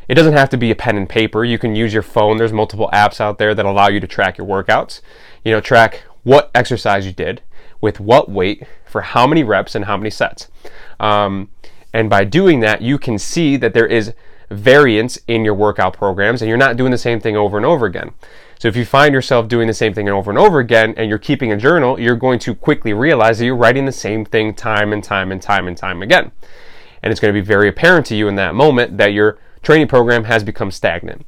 It 0.07 0.15
doesn't 0.15 0.33
have 0.33 0.49
to 0.51 0.57
be 0.57 0.71
a 0.71 0.75
pen 0.75 0.95
and 0.95 1.09
paper. 1.09 1.43
You 1.43 1.59
can 1.59 1.75
use 1.75 1.93
your 1.93 2.03
phone. 2.03 2.37
There's 2.37 2.53
multiple 2.53 2.89
apps 2.93 3.19
out 3.19 3.37
there 3.37 3.53
that 3.53 3.65
allow 3.65 3.89
you 3.89 3.99
to 3.99 4.07
track 4.07 4.37
your 4.37 4.47
workouts. 4.47 5.01
You 5.43 5.51
know, 5.51 5.59
track 5.59 6.03
what 6.27 6.51
exercise 6.53 7.05
you 7.05 7.13
did 7.13 7.41
with 7.79 8.01
what 8.01 8.29
weight 8.29 8.61
for 8.83 8.99
how 8.99 9.25
many 9.25 9.43
reps 9.43 9.75
and 9.75 9.85
how 9.85 9.95
many 9.95 10.09
sets. 10.09 10.49
Um, 10.99 11.49
and 11.93 12.09
by 12.09 12.25
doing 12.25 12.59
that, 12.59 12.81
you 12.81 12.99
can 12.99 13.17
see 13.17 13.55
that 13.55 13.73
there 13.73 13.87
is 13.87 14.13
variance 14.51 15.17
in 15.29 15.45
your 15.45 15.53
workout 15.53 15.93
programs 15.93 16.41
and 16.41 16.49
you're 16.49 16.57
not 16.57 16.75
doing 16.75 16.91
the 16.91 16.97
same 16.97 17.21
thing 17.21 17.37
over 17.37 17.55
and 17.55 17.65
over 17.65 17.85
again. 17.85 18.11
So 18.59 18.67
if 18.67 18.75
you 18.75 18.83
find 18.83 19.13
yourself 19.13 19.47
doing 19.47 19.67
the 19.67 19.73
same 19.73 19.93
thing 19.93 20.09
over 20.09 20.29
and 20.29 20.37
over 20.37 20.59
again 20.59 20.93
and 20.97 21.07
you're 21.07 21.17
keeping 21.17 21.53
a 21.53 21.57
journal, 21.57 21.97
you're 21.97 22.17
going 22.17 22.39
to 22.39 22.53
quickly 22.53 22.91
realize 22.91 23.39
that 23.39 23.45
you're 23.45 23.55
writing 23.55 23.85
the 23.85 23.93
same 23.93 24.25
thing 24.25 24.53
time 24.53 24.91
and 24.91 25.01
time 25.01 25.31
and 25.31 25.41
time 25.41 25.65
and 25.65 25.77
time 25.77 26.01
again. 26.01 26.33
And 27.01 27.11
it's 27.11 27.21
going 27.21 27.33
to 27.33 27.39
be 27.39 27.45
very 27.45 27.69
apparent 27.69 28.05
to 28.07 28.15
you 28.17 28.27
in 28.27 28.35
that 28.35 28.53
moment 28.53 28.97
that 28.97 29.13
your 29.13 29.39
training 29.61 29.87
program 29.87 30.25
has 30.25 30.43
become 30.43 30.71
stagnant. 30.71 31.25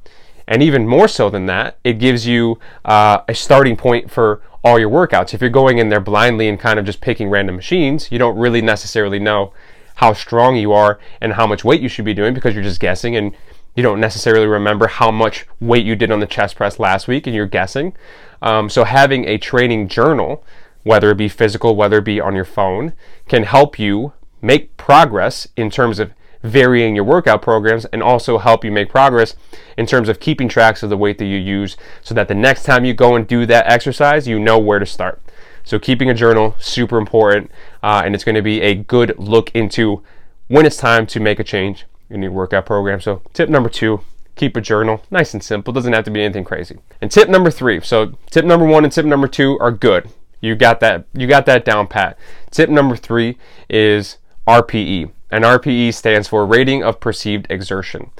And 0.50 0.63
even 0.63 0.88
more 0.88 1.07
so 1.07 1.30
than 1.30 1.46
that, 1.46 1.78
it 1.84 2.00
gives 2.00 2.25
you 2.25 2.60
uh, 2.84 3.19
a 3.28 3.36
starting 3.36 3.78
point 3.78 4.10
for 4.10 4.42
all 4.63 4.80
your 4.80 4.90
workouts. 4.90 5.34
If 5.34 5.42
you're 5.42 5.50
going 5.51 5.78
in 5.78 5.90
there 5.90 6.00
blindly 6.00 6.50
and 6.50 6.60
kind 6.60 6.80
of 6.80 6.86
just 6.86 7.01
picking 7.01 7.30
random 7.30 7.56
machines, 7.56 8.12
you 8.12 8.18
don't 8.18 8.36
really 8.36 8.62
necessarily 8.62 9.19
know 9.19 9.54
how 9.98 10.13
strong 10.13 10.56
you 10.56 10.74
are 10.74 11.00
and 11.22 11.34
how 11.34 11.46
much 11.46 11.63
weight 11.63 11.81
you 11.81 11.88
should 11.88 12.04
be 12.04 12.16
doing 12.16 12.34
because 12.34 12.56
you're 12.56 12.63
just 12.63 12.80
guessing 12.80 13.16
and 13.16 13.36
you 13.75 13.84
don't 13.84 14.00
necessarily 14.00 14.48
remember 14.48 14.88
how 14.88 15.12
much 15.12 15.46
weight 15.60 15.86
you 15.86 15.96
did 15.96 16.10
on 16.10 16.19
the 16.19 16.25
chest 16.25 16.56
press 16.56 16.80
last 16.80 17.07
week 17.07 17.28
and 17.28 17.36
you're 17.36 17.46
guessing. 17.46 17.94
Um, 18.42 18.69
so 18.69 18.86
having 18.86 19.25
a 19.25 19.38
training 19.38 19.88
journal, 19.88 20.44
whether 20.81 21.12
it 21.12 21.18
be 21.18 21.30
physical, 21.30 21.75
whether 21.75 22.00
it 22.00 22.06
be 22.06 22.19
on 22.19 22.34
your 22.34 22.44
phone, 22.44 22.94
can 23.28 23.44
help 23.44 23.78
you 23.78 24.13
make 24.42 24.75
progress 24.78 25.48
in 25.56 25.69
terms 25.69 26.00
of 26.00 26.12
varying 26.44 26.95
your 26.95 27.03
workout 27.03 27.41
programs 27.41 27.86
and 27.86 28.01
also 28.01 28.38
help 28.38 28.63
you 28.63 28.71
make 28.71 28.89
progress 28.89 29.36
in 29.77 29.86
terms 29.86 30.09
of 30.09 30.19
keeping 30.19 30.47
tracks 30.47 30.83
of 30.83 30.89
the 30.89 30.97
weight 30.97 31.18
that 31.18 31.25
you 31.25 31.38
use 31.38 31.75
so 32.01 32.13
that 32.13 32.27
the 32.27 32.36
next 32.36 32.63
time 32.63 32.86
you 32.86 32.94
go 32.94 33.15
and 33.15 33.27
do 33.27 33.45
that 33.45 33.68
exercise, 33.68 34.27
you 34.27 34.39
know 34.39 34.57
where 34.57 34.80
to 34.80 34.86
start. 34.86 35.21
So 35.63 35.77
keeping 35.77 36.09
a 36.09 36.13
journal, 36.13 36.56
super 36.59 36.97
important, 36.97 37.51
uh, 37.83 38.01
and 38.06 38.15
it's 38.15 38.24
going 38.24 38.36
to 38.36 38.41
be 38.41 38.62
a 38.62 38.75
good 38.75 39.13
look 39.18 39.51
into 39.53 40.01
when 40.47 40.65
it's 40.65 40.77
time 40.77 41.06
to 41.07 41.19
make 41.19 41.39
a 41.39 41.44
change 41.44 41.86
in 42.09 42.24
your 42.24 42.31
workout 42.31 42.65
program. 42.65 43.01
So 43.01 43.21
tip 43.33 43.50
number 43.50 43.69
two, 43.69 44.01
keep 44.36 44.56
a 44.56 44.62
journal. 44.62 45.03
Nice 45.12 45.33
and 45.33 45.44
simple. 45.44 45.74
Doesn't 45.74 45.94
have 45.94 46.06
to 46.06 46.12
be 46.12 46.24
anything 46.24 46.44
crazy. 46.44 46.80
And 47.01 47.12
tip 47.12 47.30
number 47.30 47.51
three. 47.51 47.81
So 47.81 48.13
tip 48.31 48.45
number 48.45 48.65
one 48.65 48.83
and 48.83 48.91
tip 48.91 49.06
number 49.06 49.27
two 49.27 49.59
are 49.59 49.71
good. 49.71 50.09
You 50.41 50.56
got 50.56 50.80
that. 50.80 51.06
You 51.13 51.27
got 51.27 51.45
that 51.45 51.65
down 51.65 51.88
pat. 51.88 52.18
Tip 52.50 52.69
number 52.69 52.95
three 52.95 53.38
is 53.69 54.18
RPE. 54.47 55.12
And 55.31 55.44
RPE 55.44 55.94
stands 55.94 56.28
for 56.28 56.46
Rating 56.46 56.84
of 56.84 57.00
Perceived 57.00 57.48
Exertion. 57.50 58.12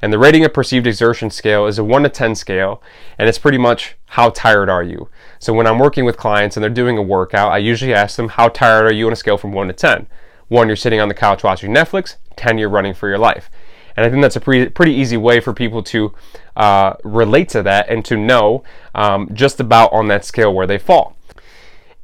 And 0.00 0.12
the 0.12 0.18
rating 0.18 0.44
of 0.44 0.52
perceived 0.52 0.86
exertion 0.86 1.30
scale 1.30 1.66
is 1.66 1.78
a 1.78 1.84
1 1.84 2.04
to 2.04 2.08
10 2.08 2.36
scale, 2.36 2.80
and 3.18 3.28
it's 3.28 3.38
pretty 3.38 3.58
much 3.58 3.96
how 4.06 4.30
tired 4.30 4.68
are 4.68 4.82
you. 4.82 5.08
So 5.40 5.52
when 5.52 5.66
I'm 5.66 5.78
working 5.78 6.04
with 6.04 6.16
clients 6.16 6.56
and 6.56 6.62
they're 6.62 6.70
doing 6.70 6.96
a 6.96 7.02
workout, 7.02 7.50
I 7.50 7.58
usually 7.58 7.92
ask 7.92 8.16
them, 8.16 8.28
How 8.28 8.48
tired 8.48 8.84
are 8.86 8.92
you 8.92 9.06
on 9.06 9.12
a 9.12 9.16
scale 9.16 9.36
from 9.36 9.52
1 9.52 9.66
to 9.66 9.72
10? 9.72 10.06
1, 10.48 10.66
you're 10.68 10.76
sitting 10.76 11.00
on 11.00 11.08
the 11.08 11.14
couch 11.14 11.42
watching 11.42 11.74
Netflix, 11.74 12.16
10 12.36 12.58
you're 12.58 12.68
running 12.68 12.94
for 12.94 13.08
your 13.08 13.18
life. 13.18 13.50
And 13.96 14.06
I 14.06 14.10
think 14.10 14.22
that's 14.22 14.36
a 14.36 14.40
pretty, 14.40 14.70
pretty 14.70 14.92
easy 14.92 15.16
way 15.16 15.40
for 15.40 15.52
people 15.52 15.82
to 15.84 16.14
uh, 16.56 16.94
relate 17.02 17.48
to 17.50 17.64
that 17.64 17.88
and 17.88 18.04
to 18.04 18.16
know 18.16 18.62
um, 18.94 19.28
just 19.34 19.58
about 19.58 19.92
on 19.92 20.06
that 20.08 20.24
scale 20.24 20.54
where 20.54 20.68
they 20.68 20.78
fall. 20.78 21.16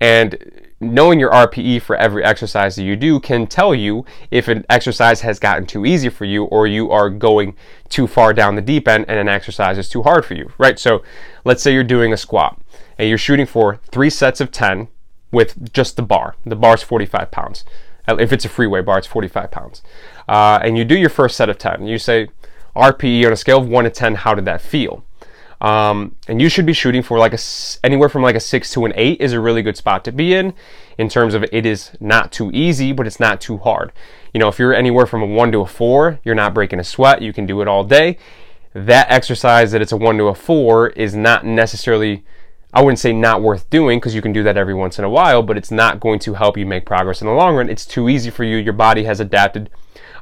And 0.00 0.36
knowing 0.80 1.20
your 1.20 1.30
RPE 1.30 1.82
for 1.82 1.96
every 1.96 2.24
exercise 2.24 2.76
that 2.76 2.82
you 2.84 2.96
do 2.96 3.20
can 3.20 3.46
tell 3.46 3.74
you 3.74 4.04
if 4.30 4.48
an 4.48 4.64
exercise 4.68 5.20
has 5.20 5.38
gotten 5.38 5.66
too 5.66 5.86
easy 5.86 6.08
for 6.08 6.24
you 6.24 6.44
or 6.44 6.66
you 6.66 6.90
are 6.90 7.08
going 7.10 7.56
too 7.88 8.06
far 8.06 8.32
down 8.32 8.54
the 8.54 8.62
deep 8.62 8.88
end 8.88 9.04
and 9.08 9.18
an 9.18 9.28
exercise 9.28 9.78
is 9.78 9.88
too 9.88 10.02
hard 10.02 10.24
for 10.24 10.34
you, 10.34 10.52
right? 10.58 10.78
So 10.78 11.02
let's 11.44 11.62
say 11.62 11.72
you're 11.72 11.84
doing 11.84 12.12
a 12.12 12.16
squat 12.16 12.60
and 12.98 13.08
you're 13.08 13.18
shooting 13.18 13.46
for 13.46 13.80
three 13.90 14.10
sets 14.10 14.40
of 14.40 14.50
10 14.50 14.88
with 15.30 15.72
just 15.72 15.96
the 15.96 16.02
bar. 16.02 16.36
The 16.44 16.56
bar 16.56 16.74
is 16.74 16.82
45 16.82 17.30
pounds. 17.30 17.64
If 18.06 18.32
it's 18.32 18.44
a 18.44 18.50
free 18.50 18.66
weight 18.66 18.84
bar, 18.84 18.98
it's 18.98 19.06
45 19.06 19.50
pounds. 19.50 19.82
Uh, 20.28 20.58
and 20.62 20.76
you 20.76 20.84
do 20.84 20.96
your 20.96 21.10
first 21.10 21.36
set 21.36 21.48
of 21.48 21.58
10. 21.58 21.86
You 21.86 21.98
say, 21.98 22.28
RPE 22.76 23.26
on 23.26 23.32
a 23.32 23.36
scale 23.36 23.58
of 23.58 23.68
1 23.68 23.84
to 23.84 23.90
10, 23.90 24.16
how 24.16 24.34
did 24.34 24.44
that 24.44 24.60
feel? 24.60 25.04
Um, 25.60 26.16
and 26.28 26.40
you 26.42 26.48
should 26.48 26.66
be 26.66 26.72
shooting 26.72 27.02
for 27.02 27.18
like 27.18 27.32
a 27.32 27.38
anywhere 27.82 28.08
from 28.08 28.22
like 28.22 28.34
a 28.34 28.40
six 28.40 28.70
to 28.72 28.84
an 28.84 28.92
eight 28.96 29.20
is 29.20 29.32
a 29.32 29.40
really 29.40 29.62
good 29.62 29.76
spot 29.76 30.04
to 30.04 30.12
be 30.12 30.34
in. 30.34 30.54
In 30.98 31.08
terms 31.08 31.34
of 31.34 31.44
it 31.52 31.66
is 31.66 31.92
not 32.00 32.32
too 32.32 32.50
easy, 32.52 32.92
but 32.92 33.06
it's 33.06 33.20
not 33.20 33.40
too 33.40 33.58
hard. 33.58 33.92
You 34.32 34.40
know, 34.40 34.48
if 34.48 34.58
you're 34.58 34.74
anywhere 34.74 35.06
from 35.06 35.22
a 35.22 35.26
one 35.26 35.52
to 35.52 35.60
a 35.60 35.66
four, 35.66 36.20
you're 36.24 36.34
not 36.34 36.54
breaking 36.54 36.80
a 36.80 36.84
sweat. 36.84 37.22
You 37.22 37.32
can 37.32 37.46
do 37.46 37.60
it 37.60 37.68
all 37.68 37.84
day. 37.84 38.18
That 38.74 39.06
exercise 39.10 39.70
that 39.72 39.80
it's 39.80 39.92
a 39.92 39.96
one 39.96 40.18
to 40.18 40.24
a 40.24 40.34
four 40.34 40.88
is 40.88 41.14
not 41.14 41.46
necessarily 41.46 42.24
I 42.74 42.82
wouldn't 42.82 42.98
say 42.98 43.12
not 43.12 43.40
worth 43.40 43.70
doing 43.70 44.00
because 44.00 44.16
you 44.16 44.22
can 44.22 44.32
do 44.32 44.42
that 44.42 44.56
every 44.56 44.74
once 44.74 44.98
in 44.98 45.04
a 45.04 45.08
while, 45.08 45.44
but 45.44 45.56
it's 45.56 45.70
not 45.70 46.00
going 46.00 46.18
to 46.20 46.34
help 46.34 46.58
you 46.58 46.66
make 46.66 46.84
progress 46.84 47.20
in 47.20 47.28
the 47.28 47.32
long 47.32 47.54
run. 47.54 47.70
It's 47.70 47.86
too 47.86 48.08
easy 48.08 48.30
for 48.30 48.42
you. 48.42 48.56
Your 48.56 48.72
body 48.72 49.04
has 49.04 49.20
adapted 49.20 49.70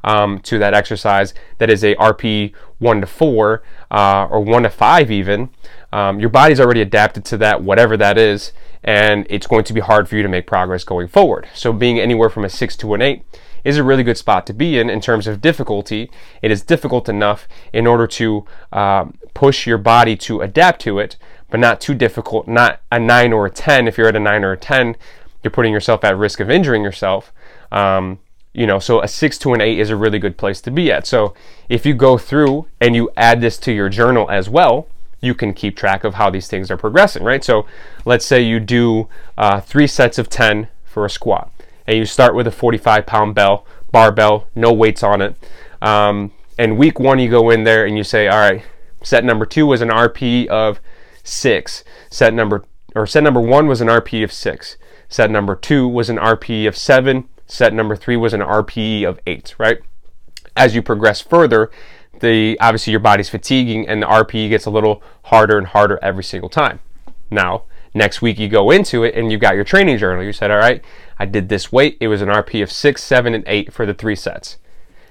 um, 0.04 0.38
to 0.40 0.58
that 0.58 0.74
exercise 0.74 1.34
that 1.58 1.70
is 1.70 1.84
a 1.84 1.94
RP 1.96 2.54
one 2.78 3.00
to 3.00 3.06
four 3.06 3.62
uh, 3.90 4.26
or 4.30 4.40
one 4.40 4.64
to 4.64 4.70
five 4.70 5.10
even. 5.10 5.50
Um, 5.92 6.20
your 6.20 6.30
body's 6.30 6.60
already 6.60 6.80
adapted 6.80 7.24
to 7.26 7.36
that, 7.38 7.62
whatever 7.62 7.96
that 7.96 8.18
is, 8.18 8.52
and 8.82 9.26
it's 9.30 9.46
going 9.46 9.64
to 9.64 9.72
be 9.72 9.80
hard 9.80 10.08
for 10.08 10.16
you 10.16 10.22
to 10.22 10.28
make 10.28 10.46
progress 10.46 10.84
going 10.84 11.08
forward. 11.08 11.48
So 11.54 11.72
being 11.72 12.00
anywhere 12.00 12.30
from 12.30 12.44
a 12.44 12.48
six 12.48 12.76
to 12.78 12.94
an 12.94 13.02
eight 13.02 13.24
is 13.64 13.76
a 13.76 13.84
really 13.84 14.02
good 14.02 14.16
spot 14.16 14.46
to 14.46 14.52
be 14.52 14.78
in 14.78 14.90
in 14.90 15.00
terms 15.00 15.26
of 15.26 15.40
difficulty. 15.40 16.10
It 16.40 16.50
is 16.50 16.62
difficult 16.62 17.08
enough 17.08 17.46
in 17.72 17.86
order 17.86 18.06
to 18.08 18.44
uh, 18.72 19.06
push 19.34 19.66
your 19.66 19.78
body 19.78 20.16
to 20.16 20.40
adapt 20.40 20.80
to 20.82 20.98
it, 20.98 21.16
but 21.50 21.60
not 21.60 21.80
too 21.80 21.94
difficult, 21.94 22.48
not 22.48 22.80
a 22.90 22.98
9 22.98 23.32
or 23.32 23.46
a 23.46 23.50
10. 23.50 23.86
If 23.86 23.98
you're 23.98 24.08
at 24.08 24.16
a 24.16 24.20
9 24.20 24.44
or 24.44 24.52
a 24.52 24.56
10, 24.56 24.96
you're 25.42 25.50
putting 25.50 25.72
yourself 25.72 26.02
at 26.04 26.16
risk 26.16 26.40
of 26.40 26.50
injuring 26.50 26.82
yourself. 26.82 27.32
Um, 27.70 28.18
you 28.54 28.66
know, 28.66 28.78
so 28.78 29.00
a 29.00 29.08
6 29.08 29.38
to 29.38 29.54
an 29.54 29.60
8 29.60 29.78
is 29.78 29.90
a 29.90 29.96
really 29.96 30.18
good 30.18 30.36
place 30.36 30.60
to 30.62 30.70
be 30.70 30.92
at. 30.92 31.06
So 31.06 31.34
if 31.68 31.86
you 31.86 31.94
go 31.94 32.18
through 32.18 32.66
and 32.80 32.94
you 32.94 33.10
add 33.16 33.40
this 33.40 33.56
to 33.58 33.72
your 33.72 33.88
journal 33.88 34.30
as 34.30 34.48
well, 34.50 34.88
you 35.20 35.34
can 35.34 35.54
keep 35.54 35.76
track 35.76 36.04
of 36.04 36.14
how 36.14 36.30
these 36.30 36.48
things 36.48 36.70
are 36.70 36.76
progressing, 36.76 37.22
right? 37.22 37.42
So 37.42 37.64
let's 38.04 38.26
say 38.26 38.42
you 38.42 38.60
do 38.60 39.08
uh, 39.38 39.60
three 39.60 39.86
sets 39.86 40.18
of 40.18 40.28
10 40.28 40.68
for 40.84 41.06
a 41.06 41.10
squat 41.10 41.50
and 41.86 41.96
you 41.96 42.04
start 42.04 42.34
with 42.34 42.46
a 42.46 42.50
45 42.50 43.06
pound 43.06 43.34
bell, 43.34 43.66
barbell, 43.90 44.48
no 44.54 44.72
weights 44.72 45.02
on 45.02 45.22
it. 45.22 45.36
Um, 45.80 46.32
and 46.58 46.76
week 46.76 46.98
one, 47.00 47.18
you 47.18 47.30
go 47.30 47.50
in 47.50 47.64
there 47.64 47.86
and 47.86 47.96
you 47.96 48.04
say, 48.04 48.28
all 48.28 48.38
right, 48.38 48.62
set 49.02 49.24
number 49.24 49.46
two 49.46 49.66
was 49.66 49.80
an 49.80 49.88
RP 49.88 50.46
of 50.46 50.80
six. 51.24 51.84
Set 52.10 52.34
number 52.34 52.64
or 52.94 53.06
set 53.06 53.22
number 53.22 53.40
one 53.40 53.66
was 53.66 53.80
an 53.80 53.88
RP 53.88 54.22
of 54.22 54.32
six. 54.32 54.76
Set 55.08 55.30
number 55.30 55.56
two 55.56 55.88
was 55.88 56.10
an 56.10 56.18
RP 56.18 56.68
of 56.68 56.76
seven. 56.76 57.28
Set 57.52 57.74
number 57.74 57.94
three 57.94 58.16
was 58.16 58.32
an 58.32 58.40
RPE 58.40 59.06
of 59.06 59.20
eight, 59.26 59.54
right? 59.58 59.76
As 60.56 60.74
you 60.74 60.80
progress 60.80 61.20
further, 61.20 61.70
the 62.20 62.56
obviously 62.60 62.92
your 62.92 63.00
body's 63.00 63.28
fatiguing 63.28 63.86
and 63.86 64.00
the 64.00 64.06
RPE 64.06 64.48
gets 64.48 64.64
a 64.64 64.70
little 64.70 65.02
harder 65.24 65.58
and 65.58 65.66
harder 65.66 65.98
every 66.00 66.24
single 66.24 66.48
time. 66.48 66.80
Now, 67.30 67.64
next 67.92 68.22
week 68.22 68.38
you 68.38 68.48
go 68.48 68.70
into 68.70 69.04
it 69.04 69.14
and 69.14 69.30
you 69.30 69.36
got 69.36 69.54
your 69.54 69.64
training 69.64 69.98
journal. 69.98 70.24
You 70.24 70.32
said, 70.32 70.50
all 70.50 70.56
right, 70.56 70.82
I 71.18 71.26
did 71.26 71.50
this 71.50 71.70
weight. 71.70 71.98
It 72.00 72.08
was 72.08 72.22
an 72.22 72.30
RP 72.30 72.62
of 72.62 72.72
six, 72.72 73.04
seven, 73.04 73.34
and 73.34 73.44
eight 73.46 73.70
for 73.70 73.84
the 73.84 73.92
three 73.92 74.16
sets. 74.16 74.56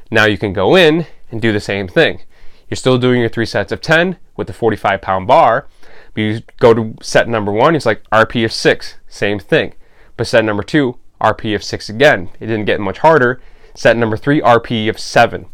Now 0.09 0.25
you 0.25 0.39
can 0.39 0.51
go 0.51 0.75
in 0.75 1.05
and 1.29 1.43
do 1.43 1.53
the 1.53 1.59
same 1.59 1.87
thing. 1.87 2.23
You're 2.71 2.75
still 2.75 2.97
doing 2.97 3.19
your 3.19 3.29
three 3.29 3.45
sets 3.45 3.71
of 3.71 3.81
10 3.81 4.17
with 4.35 4.47
the 4.47 4.53
45 4.53 4.99
pound 4.99 5.27
bar, 5.27 5.67
but 6.15 6.21
you 6.21 6.41
go 6.59 6.73
to 6.73 6.95
set 7.03 7.29
number 7.29 7.51
one, 7.51 7.75
it's 7.75 7.85
like 7.85 8.01
RP 8.09 8.43
of 8.43 8.51
six, 8.51 8.95
same 9.07 9.37
thing. 9.37 9.75
But 10.17 10.25
set 10.25 10.43
number 10.43 10.63
two, 10.63 10.97
RP 11.21 11.55
of 11.55 11.63
six 11.63 11.89
again. 11.89 12.29
It 12.39 12.47
didn't 12.47 12.65
get 12.65 12.79
much 12.79 12.99
harder. 12.99 13.41
Set 13.73 13.95
number 13.95 14.17
three, 14.17 14.41
RP 14.41 14.89
of 14.89 14.99
seven. 14.99 15.45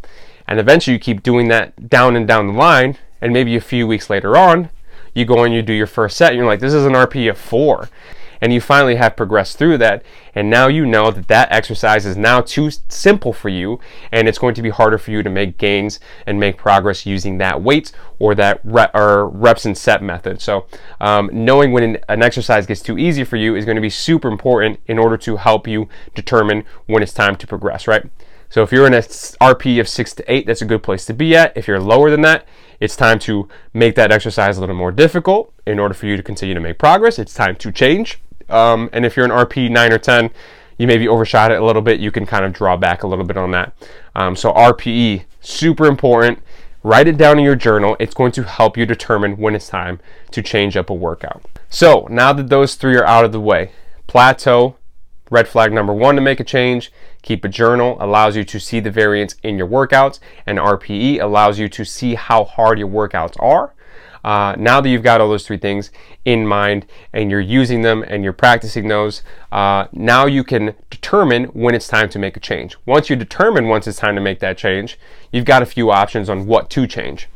And 0.48 0.60
eventually 0.60 0.94
you 0.94 1.00
keep 1.00 1.24
doing 1.24 1.50
that 1.50 1.90
down 1.90 2.16
and 2.16 2.28
down 2.28 2.48
the 2.48 2.54
line, 2.54 2.98
and 3.22 3.34
maybe 3.34 3.56
a 3.56 3.62
few 3.62 3.86
weeks 3.86 4.10
later 4.10 4.38
on, 4.38 4.70
you 5.14 5.26
go 5.26 5.44
and 5.44 5.54
you 5.54 5.62
do 5.62 5.74
your 5.74 5.88
first 5.88 6.18
set, 6.18 6.30
and 6.30 6.38
you're 6.38 6.46
like, 6.46 6.60
this 6.60 6.74
is 6.74 6.86
an 6.86 6.94
RP 6.94 7.30
of 7.30 7.38
four 7.38 7.90
and 8.41 8.53
you 8.53 8.62
finally 8.62 8.96
have 8.96 9.15
progressed 9.15 9.58
through 9.58 9.77
that 9.77 10.03
and 10.36 10.50
now 10.50 10.67
you 10.67 10.86
know 10.86 11.12
that 11.12 11.27
that 11.27 11.51
exercise 11.51 12.06
is 12.06 12.17
now 12.17 12.41
too 12.41 12.70
simple 12.89 13.34
for 13.34 13.50
you 13.50 13.79
and 14.12 14.27
it's 14.27 14.38
going 14.38 14.53
to 14.53 14.62
be 14.62 14.70
harder 14.70 14.98
for 14.98 15.12
you 15.12 15.24
to 15.24 15.29
make 15.29 15.58
gains 15.58 16.00
and 16.25 16.39
make 16.39 16.58
progress 16.58 17.06
using 17.06 17.38
that 17.38 17.62
weight 17.62 17.91
or 18.20 18.34
that 18.34 18.60
rep, 18.63 18.94
or 18.96 19.27
reps 19.27 19.65
and 19.65 19.77
set 19.77 20.01
method 20.01 20.41
so 20.41 20.65
um, 21.01 21.29
knowing 21.32 21.72
when 21.72 21.84
an, 21.84 21.98
an 22.10 22.22
exercise 22.22 22.65
gets 22.65 22.82
too 22.82 22.98
easy 22.98 23.24
for 23.24 23.38
you 23.38 23.56
is 23.56 23.65
going 23.65 23.75
to 23.75 23.82
be 23.82 23.89
super 23.89 24.27
important 24.27 24.79
in 24.88 24.98
order 24.98 25.17
to 25.17 25.38
help 25.38 25.67
you 25.67 25.88
determine 26.15 26.63
when 26.86 27.01
it's 27.01 27.13
time 27.13 27.36
to 27.36 27.48
progress 27.48 27.88
right 27.88 28.10
so 28.50 28.63
if 28.63 28.72
you're 28.72 28.88
in 28.88 28.94
a 28.94 29.00
RP 29.00 29.79
of 29.79 29.88
six 29.89 30.13
to 30.13 30.32
eight, 30.32 30.46
that's 30.48 30.62
a 30.62 30.65
good 30.65 30.84
place 30.84 31.06
to 31.06 31.13
be 31.13 31.36
at. 31.36 31.56
If 31.58 31.67
you're 31.67 31.79
lower 31.79 32.10
than 32.10 32.22
that, 32.22 32.48
it's 32.79 32.96
time 32.96 33.20
to 33.20 33.50
make 33.74 33.96
that 33.96 34.12
exercise 34.12 34.58
a 34.58 34.62
little 34.62 34.75
more 34.75 34.91
difficult 34.91 35.53
in 35.65 35.79
order 35.79 35.94
for 35.94 36.06
you 36.06 36.15
to 36.15 36.24
continue 36.24 36.53
to 36.53 36.62
make 36.62 36.79
progress. 36.79 37.20
It's 37.20 37.34
time 37.34 37.56
to 37.58 37.72
change. 37.72 38.20
Um, 38.50 38.89
and 38.94 39.06
if 39.06 39.16
you're 39.16 39.25
an 39.25 39.32
RP 39.32 39.70
9 39.70 39.94
or 39.94 39.98
10, 39.98 40.32
you 40.77 40.88
maybe 40.88 41.08
overshot 41.08 41.51
it 41.51 41.62
a 41.62 41.66
little 41.66 41.82
bit, 41.82 42.00
you 42.00 42.12
can 42.12 42.25
kind 42.25 42.46
of 42.46 42.54
draw 42.54 42.77
back 42.77 43.04
a 43.04 43.08
little 43.08 43.25
bit 43.25 43.38
on 43.38 43.51
that. 43.51 43.74
Um, 44.16 44.36
so 44.36 44.51
RPE, 44.54 45.25
super 45.42 45.86
important. 45.86 46.39
Write 46.84 47.08
it 47.08 47.18
down 47.18 47.39
in 47.39 47.44
your 47.44 47.56
journal. 47.56 47.98
It's 48.00 48.13
going 48.13 48.32
to 48.34 48.44
help 48.44 48.77
you 48.77 48.86
determine 48.86 49.38
when 49.38 49.56
it's 49.56 49.68
time 49.68 50.00
to 50.32 50.42
change 50.42 50.77
up 50.77 50.89
a 50.89 50.94
workout. 50.94 51.44
So 51.70 52.08
now 52.10 52.32
that 52.34 52.50
those 52.50 52.75
three 52.75 52.96
are 52.96 53.06
out 53.06 53.25
of 53.25 53.32
the 53.32 53.42
way, 53.42 53.72
plateau, 54.06 54.75
red 55.30 55.48
flag 55.48 55.74
number 55.74 55.94
one 55.94 56.16
to 56.16 56.22
make 56.22 56.39
a 56.39 56.44
change, 56.44 56.92
keep 57.22 57.44
a 57.44 57.50
journal, 57.50 57.98
allows 58.00 58.38
you 58.38 58.44
to 58.46 58.60
see 58.60 58.80
the 58.80 58.92
variance 58.92 59.36
in 59.44 59.58
your 59.58 59.68
workouts, 59.68 60.20
and 60.46 60.60
RPE 60.60 61.22
allows 61.22 61.60
you 61.60 61.68
to 61.68 61.84
see 61.84 62.16
how 62.16 62.46
hard 62.46 62.80
your 62.80 62.88
workouts 62.88 63.36
are. 63.42 63.74
Uh, 64.24 64.56
now 64.58 64.82
that 64.82 64.89
you've 64.89 65.04
got 65.04 65.22
all 65.22 65.30
those 65.30 65.48
three 65.48 65.58
things 65.58 65.92
in 66.25 66.46
mind 66.46 66.86
and 67.13 67.32
you're 67.32 67.39
using 67.39 67.82
them 67.82 68.04
and 68.08 68.24
you're 68.24 68.34
practicing 68.34 68.88
those, 68.88 69.24
uh, 69.51 69.86
now 69.92 70.25
you 70.25 70.44
can 70.44 70.75
determine 70.89 71.46
when 71.46 71.74
it's 71.74 71.88
time 71.88 72.10
to 72.10 72.20
make 72.20 72.36
a 72.36 72.39
change. 72.39 72.75
Once 72.86 73.10
you 73.10 73.16
determine 73.16 73.68
once 73.68 73.88
it's 73.88 74.00
time 74.00 74.16
to 74.16 74.22
make 74.22 74.39
that 74.39 74.58
change, 74.58 75.00
you've 75.32 75.46
got 75.46 75.62
a 75.62 75.66
few 75.66 75.92
options 75.92 76.30
on 76.30 76.46
what 76.46 76.70
to 76.70 76.86
change. 76.88 77.30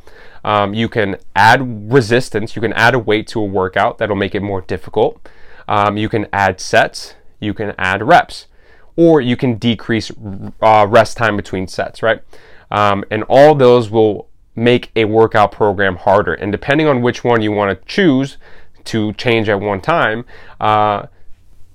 Um, 0.43 0.73
you 0.73 0.89
can 0.89 1.17
add 1.35 1.91
resistance, 1.91 2.55
you 2.55 2.61
can 2.61 2.73
add 2.73 2.95
a 2.95 2.99
weight 2.99 3.27
to 3.27 3.39
a 3.39 3.45
workout 3.45 3.97
that'll 3.97 4.15
make 4.15 4.35
it 4.35 4.41
more 4.41 4.61
difficult. 4.61 5.29
Um, 5.67 5.97
you 5.97 6.09
can 6.09 6.27
add 6.33 6.59
sets, 6.59 7.15
you 7.39 7.53
can 7.53 7.73
add 7.77 8.03
reps, 8.03 8.47
or 8.95 9.21
you 9.21 9.37
can 9.37 9.55
decrease 9.55 10.11
uh, 10.61 10.85
rest 10.89 11.17
time 11.17 11.37
between 11.37 11.67
sets, 11.67 12.03
right? 12.03 12.21
Um, 12.69 13.03
and 13.11 13.23
all 13.23 13.55
those 13.55 13.89
will 13.89 14.27
make 14.61 14.91
a 14.95 15.05
workout 15.05 15.51
program 15.51 15.95
harder. 15.95 16.33
And 16.33 16.51
depending 16.51 16.87
on 16.87 17.01
which 17.01 17.23
one 17.23 17.41
you 17.41 17.51
want 17.51 17.77
to 17.77 17.85
choose 17.85 18.37
to 18.85 19.13
change 19.13 19.49
at 19.49 19.59
one 19.59 19.81
time, 19.81 20.23
uh, 20.59 21.07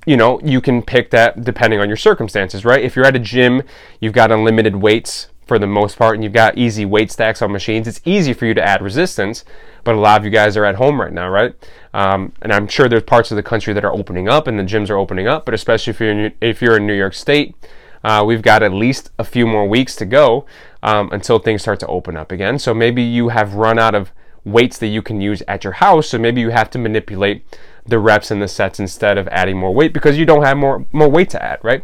you 0.06 0.16
know, 0.16 0.40
you 0.42 0.60
can 0.60 0.82
pick 0.82 1.10
that 1.10 1.42
depending 1.44 1.80
on 1.80 1.88
your 1.88 1.96
circumstances, 1.96 2.64
right? 2.64 2.82
If 2.82 2.94
you're 2.94 3.04
at 3.04 3.16
a 3.16 3.20
gym, 3.20 3.62
you've 4.00 4.12
got 4.12 4.30
unlimited 4.30 4.76
weights 4.76 5.28
for 5.46 5.58
the 5.58 5.66
most 5.66 5.96
part, 5.96 6.14
and 6.14 6.24
you've 6.24 6.32
got 6.32 6.58
easy 6.58 6.84
weight 6.84 7.10
stacks 7.10 7.40
on 7.40 7.52
machines, 7.52 7.86
it's 7.86 8.00
easy 8.04 8.32
for 8.32 8.46
you 8.46 8.54
to 8.54 8.62
add 8.62 8.82
resistance. 8.82 9.44
But 9.84 9.94
a 9.94 9.98
lot 9.98 10.20
of 10.20 10.24
you 10.24 10.30
guys 10.30 10.56
are 10.56 10.64
at 10.64 10.74
home 10.74 11.00
right 11.00 11.12
now, 11.12 11.28
right? 11.28 11.54
Um, 11.94 12.32
and 12.42 12.52
I'm 12.52 12.66
sure 12.66 12.88
there's 12.88 13.04
parts 13.04 13.30
of 13.30 13.36
the 13.36 13.42
country 13.42 13.72
that 13.72 13.84
are 13.84 13.92
opening 13.92 14.28
up 14.28 14.48
and 14.48 14.58
the 14.58 14.64
gyms 14.64 14.90
are 14.90 14.96
opening 14.96 15.28
up, 15.28 15.44
but 15.44 15.54
especially 15.54 15.92
if 15.92 16.00
you're 16.00 16.10
in, 16.10 16.34
if 16.40 16.60
you're 16.60 16.76
in 16.76 16.86
New 16.86 16.94
York 16.94 17.14
State, 17.14 17.54
uh, 18.02 18.24
we've 18.24 18.42
got 18.42 18.62
at 18.62 18.72
least 18.72 19.10
a 19.18 19.24
few 19.24 19.46
more 19.46 19.68
weeks 19.68 19.96
to 19.96 20.04
go 20.04 20.46
um, 20.86 21.10
until 21.12 21.38
things 21.38 21.60
start 21.60 21.80
to 21.80 21.86
open 21.88 22.16
up 22.16 22.32
again. 22.32 22.58
So 22.58 22.72
maybe 22.72 23.02
you 23.02 23.28
have 23.28 23.54
run 23.54 23.78
out 23.78 23.94
of 23.94 24.12
weights 24.44 24.78
that 24.78 24.86
you 24.86 25.02
can 25.02 25.20
use 25.20 25.42
at 25.48 25.64
your 25.64 25.74
house. 25.74 26.08
So 26.08 26.18
maybe 26.18 26.40
you 26.40 26.50
have 26.50 26.70
to 26.70 26.78
manipulate 26.78 27.44
the 27.84 27.98
reps 27.98 28.30
and 28.30 28.40
the 28.40 28.48
sets 28.48 28.78
instead 28.80 29.18
of 29.18 29.28
adding 29.28 29.58
more 29.58 29.74
weight 29.74 29.92
because 29.92 30.16
you 30.16 30.24
don't 30.24 30.44
have 30.44 30.56
more 30.56 30.86
more 30.92 31.08
weight 31.08 31.30
to 31.30 31.42
add, 31.42 31.58
right? 31.62 31.82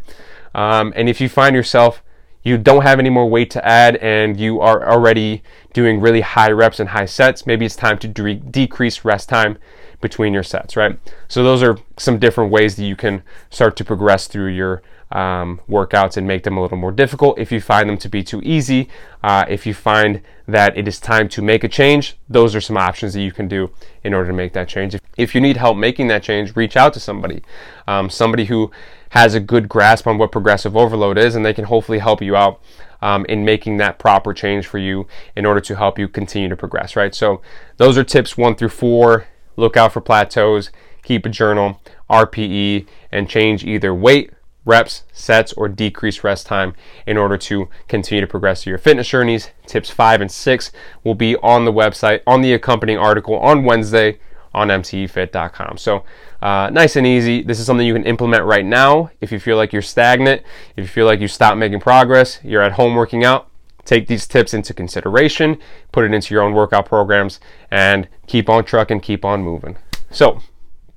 Um, 0.55 0.93
and 0.97 1.09
if 1.09 1.21
you 1.21 1.29
find 1.29 1.55
yourself 1.55 2.03
you 2.45 2.59
don't 2.59 2.83
have 2.83 2.99
any 2.99 3.11
more 3.11 3.29
weight 3.29 3.51
to 3.51 3.65
add 3.67 3.97
and 3.97 4.39
you 4.39 4.61
are 4.61 4.89
already 4.89 5.43
doing 5.73 6.01
really 6.01 6.23
high 6.23 6.51
reps 6.51 6.81
and 6.81 6.89
high 6.89 7.07
sets, 7.07 7.47
maybe 7.47 7.65
it's 7.65 7.77
time 7.77 7.99
to 7.99 8.09
de- 8.09 8.35
decrease 8.35 9.05
rest 9.05 9.29
time 9.29 9.57
between 10.01 10.35
your 10.35 10.43
sets, 10.43 10.77
right? 10.77 10.99
So 11.29 11.45
those 11.45 11.63
are 11.63 11.79
some 11.97 12.19
different 12.19 12.51
ways 12.51 12.75
that 12.77 12.85
you 12.85 12.97
can 12.97 13.23
start 13.51 13.77
to 13.77 13.85
progress 13.85 14.27
through 14.27 14.49
your 14.49 14.83
um, 15.13 15.61
workouts 15.69 16.17
and 16.17 16.27
make 16.27 16.43
them 16.43 16.57
a 16.57 16.63
little 16.63 16.79
more 16.79 16.91
difficult. 16.91 17.39
If 17.39 17.53
you 17.53 17.61
find 17.61 17.89
them 17.89 17.99
to 17.99 18.09
be 18.09 18.23
too 18.23 18.41
easy, 18.43 18.89
uh, 19.23 19.45
if 19.49 19.67
you 19.67 19.75
find 19.75 20.23
that 20.49 20.77
it 20.77 20.89
is 20.89 20.99
time 20.99 21.29
to 21.31 21.43
make 21.43 21.63
a 21.65 21.69
change, 21.69 22.17
those 22.29 22.55
are 22.55 22.61
some 22.61 22.77
options 22.77 23.13
that 23.13 23.21
you 23.21 23.31
can 23.31 23.47
do 23.47 23.71
in 24.03 24.15
order 24.15 24.29
to 24.29 24.33
make 24.33 24.55
that 24.55 24.69
change. 24.69 24.95
If, 24.95 25.01
if 25.17 25.35
you 25.35 25.41
need 25.41 25.59
help 25.59 25.77
making 25.77 26.09
that 26.09 26.23
change, 26.23 26.57
reach 26.57 26.77
out 26.77 26.95
to 26.95 27.01
somebody, 27.01 27.43
um, 27.87 28.11
somebody 28.11 28.47
who 28.47 28.71
has 29.11 29.35
a 29.35 29.41
good 29.41 29.69
grasp 29.69 30.07
on 30.07 30.17
what 30.17 30.33
progressive 30.33 30.77
overload 30.77 31.19
is, 31.19 31.35
and 31.35 31.45
they 31.45 31.55
can 31.55 31.67
hopefully 31.67 31.99
help 31.99 32.23
you 32.23 32.35
out 32.35 32.61
um, 33.03 33.27
in 33.27 33.45
making 33.45 33.77
that 33.77 33.99
proper 33.99 34.33
change 34.33 34.67
for 34.67 34.79
you 34.79 35.07
in 35.37 35.45
order 35.45 35.61
to 35.61 35.77
help 35.77 35.99
you 35.99 36.09
continue 36.09 36.49
to 36.49 36.57
progress, 36.57 36.97
right? 36.97 37.15
So, 37.15 37.43
those 37.77 37.99
are 37.99 38.05
tips 38.05 38.39
one 38.39 38.55
through 38.55 38.71
four. 38.71 39.27
Look 39.57 39.77
out 39.77 39.93
for 39.93 40.01
plateaus, 40.01 40.71
keep 41.03 41.27
a 41.27 41.29
journal, 41.29 41.81
RPE, 42.09 42.87
and 43.11 43.29
change 43.29 43.65
either 43.65 43.93
weight 43.93 44.31
reps, 44.65 45.05
sets, 45.13 45.53
or 45.55 45.69
decrease 45.69 46.23
rest 46.23 46.47
time 46.47 46.75
in 47.07 47.17
order 47.17 47.37
to 47.37 47.69
continue 47.89 48.21
to 48.21 48.27
progress 48.27 48.67
your 48.67 48.79
fitness 48.79 49.09
journeys. 49.09 49.51
Tips 49.67 49.91
five 49.91 50.21
and 50.21 50.31
six 50.31 50.71
will 51.05 51.15
be 51.15 51.37
on 51.37 51.65
the 51.65 51.73
website, 51.73 52.21
on 52.27 52.43
the 52.43 52.53
accompanying 52.53 52.99
article 52.99 53.37
on 53.39 53.65
Wednesday 53.65 54.19
on 54.55 54.69
mtefit.com. 54.69 55.79
So, 55.79 56.05
uh, 56.41 56.71
nice 56.71 56.97
and 56.97 57.07
easy. 57.07 57.43
This 57.43 57.59
is 57.59 57.67
something 57.67 57.87
you 57.87 57.95
can 57.95 58.05
implement 58.05 58.45
right 58.45 58.65
now 58.65 59.11
if 59.21 59.33
you 59.33 59.39
feel 59.39 59.57
like 59.57 59.73
you're 59.73 59.83
stagnant, 59.83 60.43
if 60.77 60.85
you 60.85 60.89
feel 60.89 61.07
like 61.07 61.21
you 61.21 61.29
stop 61.29 61.57
making 61.57 61.81
progress, 61.81 62.39
you're 62.43 62.63
at 62.63 62.73
home 62.73 62.95
working 62.95 63.25
out. 63.25 63.49
Take 63.85 64.07
these 64.07 64.29
tips 64.29 64.55
into 64.55 64.73
consideration, 64.75 65.59
put 65.91 66.05
it 66.05 66.15
into 66.15 66.33
your 66.35 66.43
own 66.43 66.53
workout 66.55 66.87
programs, 66.87 67.41
and 67.71 68.09
keep 68.27 68.49
on 68.49 68.65
trucking, 68.65 69.01
keep 69.01 69.25
on 69.25 69.43
moving. 69.43 69.77
So, 70.11 70.41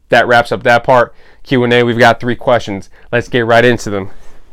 that 0.09 0.27
wraps 0.27 0.51
up 0.51 0.63
that 0.63 0.83
part. 0.83 1.15
Q&A, 1.45 1.83
we've 1.83 1.99
got 1.99 2.19
three 2.19 2.35
questions. 2.35 2.89
Let's 3.11 3.29
get 3.29 3.45
right 3.45 3.63
into 3.63 3.91
them. 3.91 4.09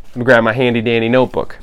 Let 0.09 0.17
me 0.17 0.25
grab 0.25 0.45
my 0.45 0.53
handy 0.53 0.83
dandy 0.83 1.09
notebook. 1.09 1.59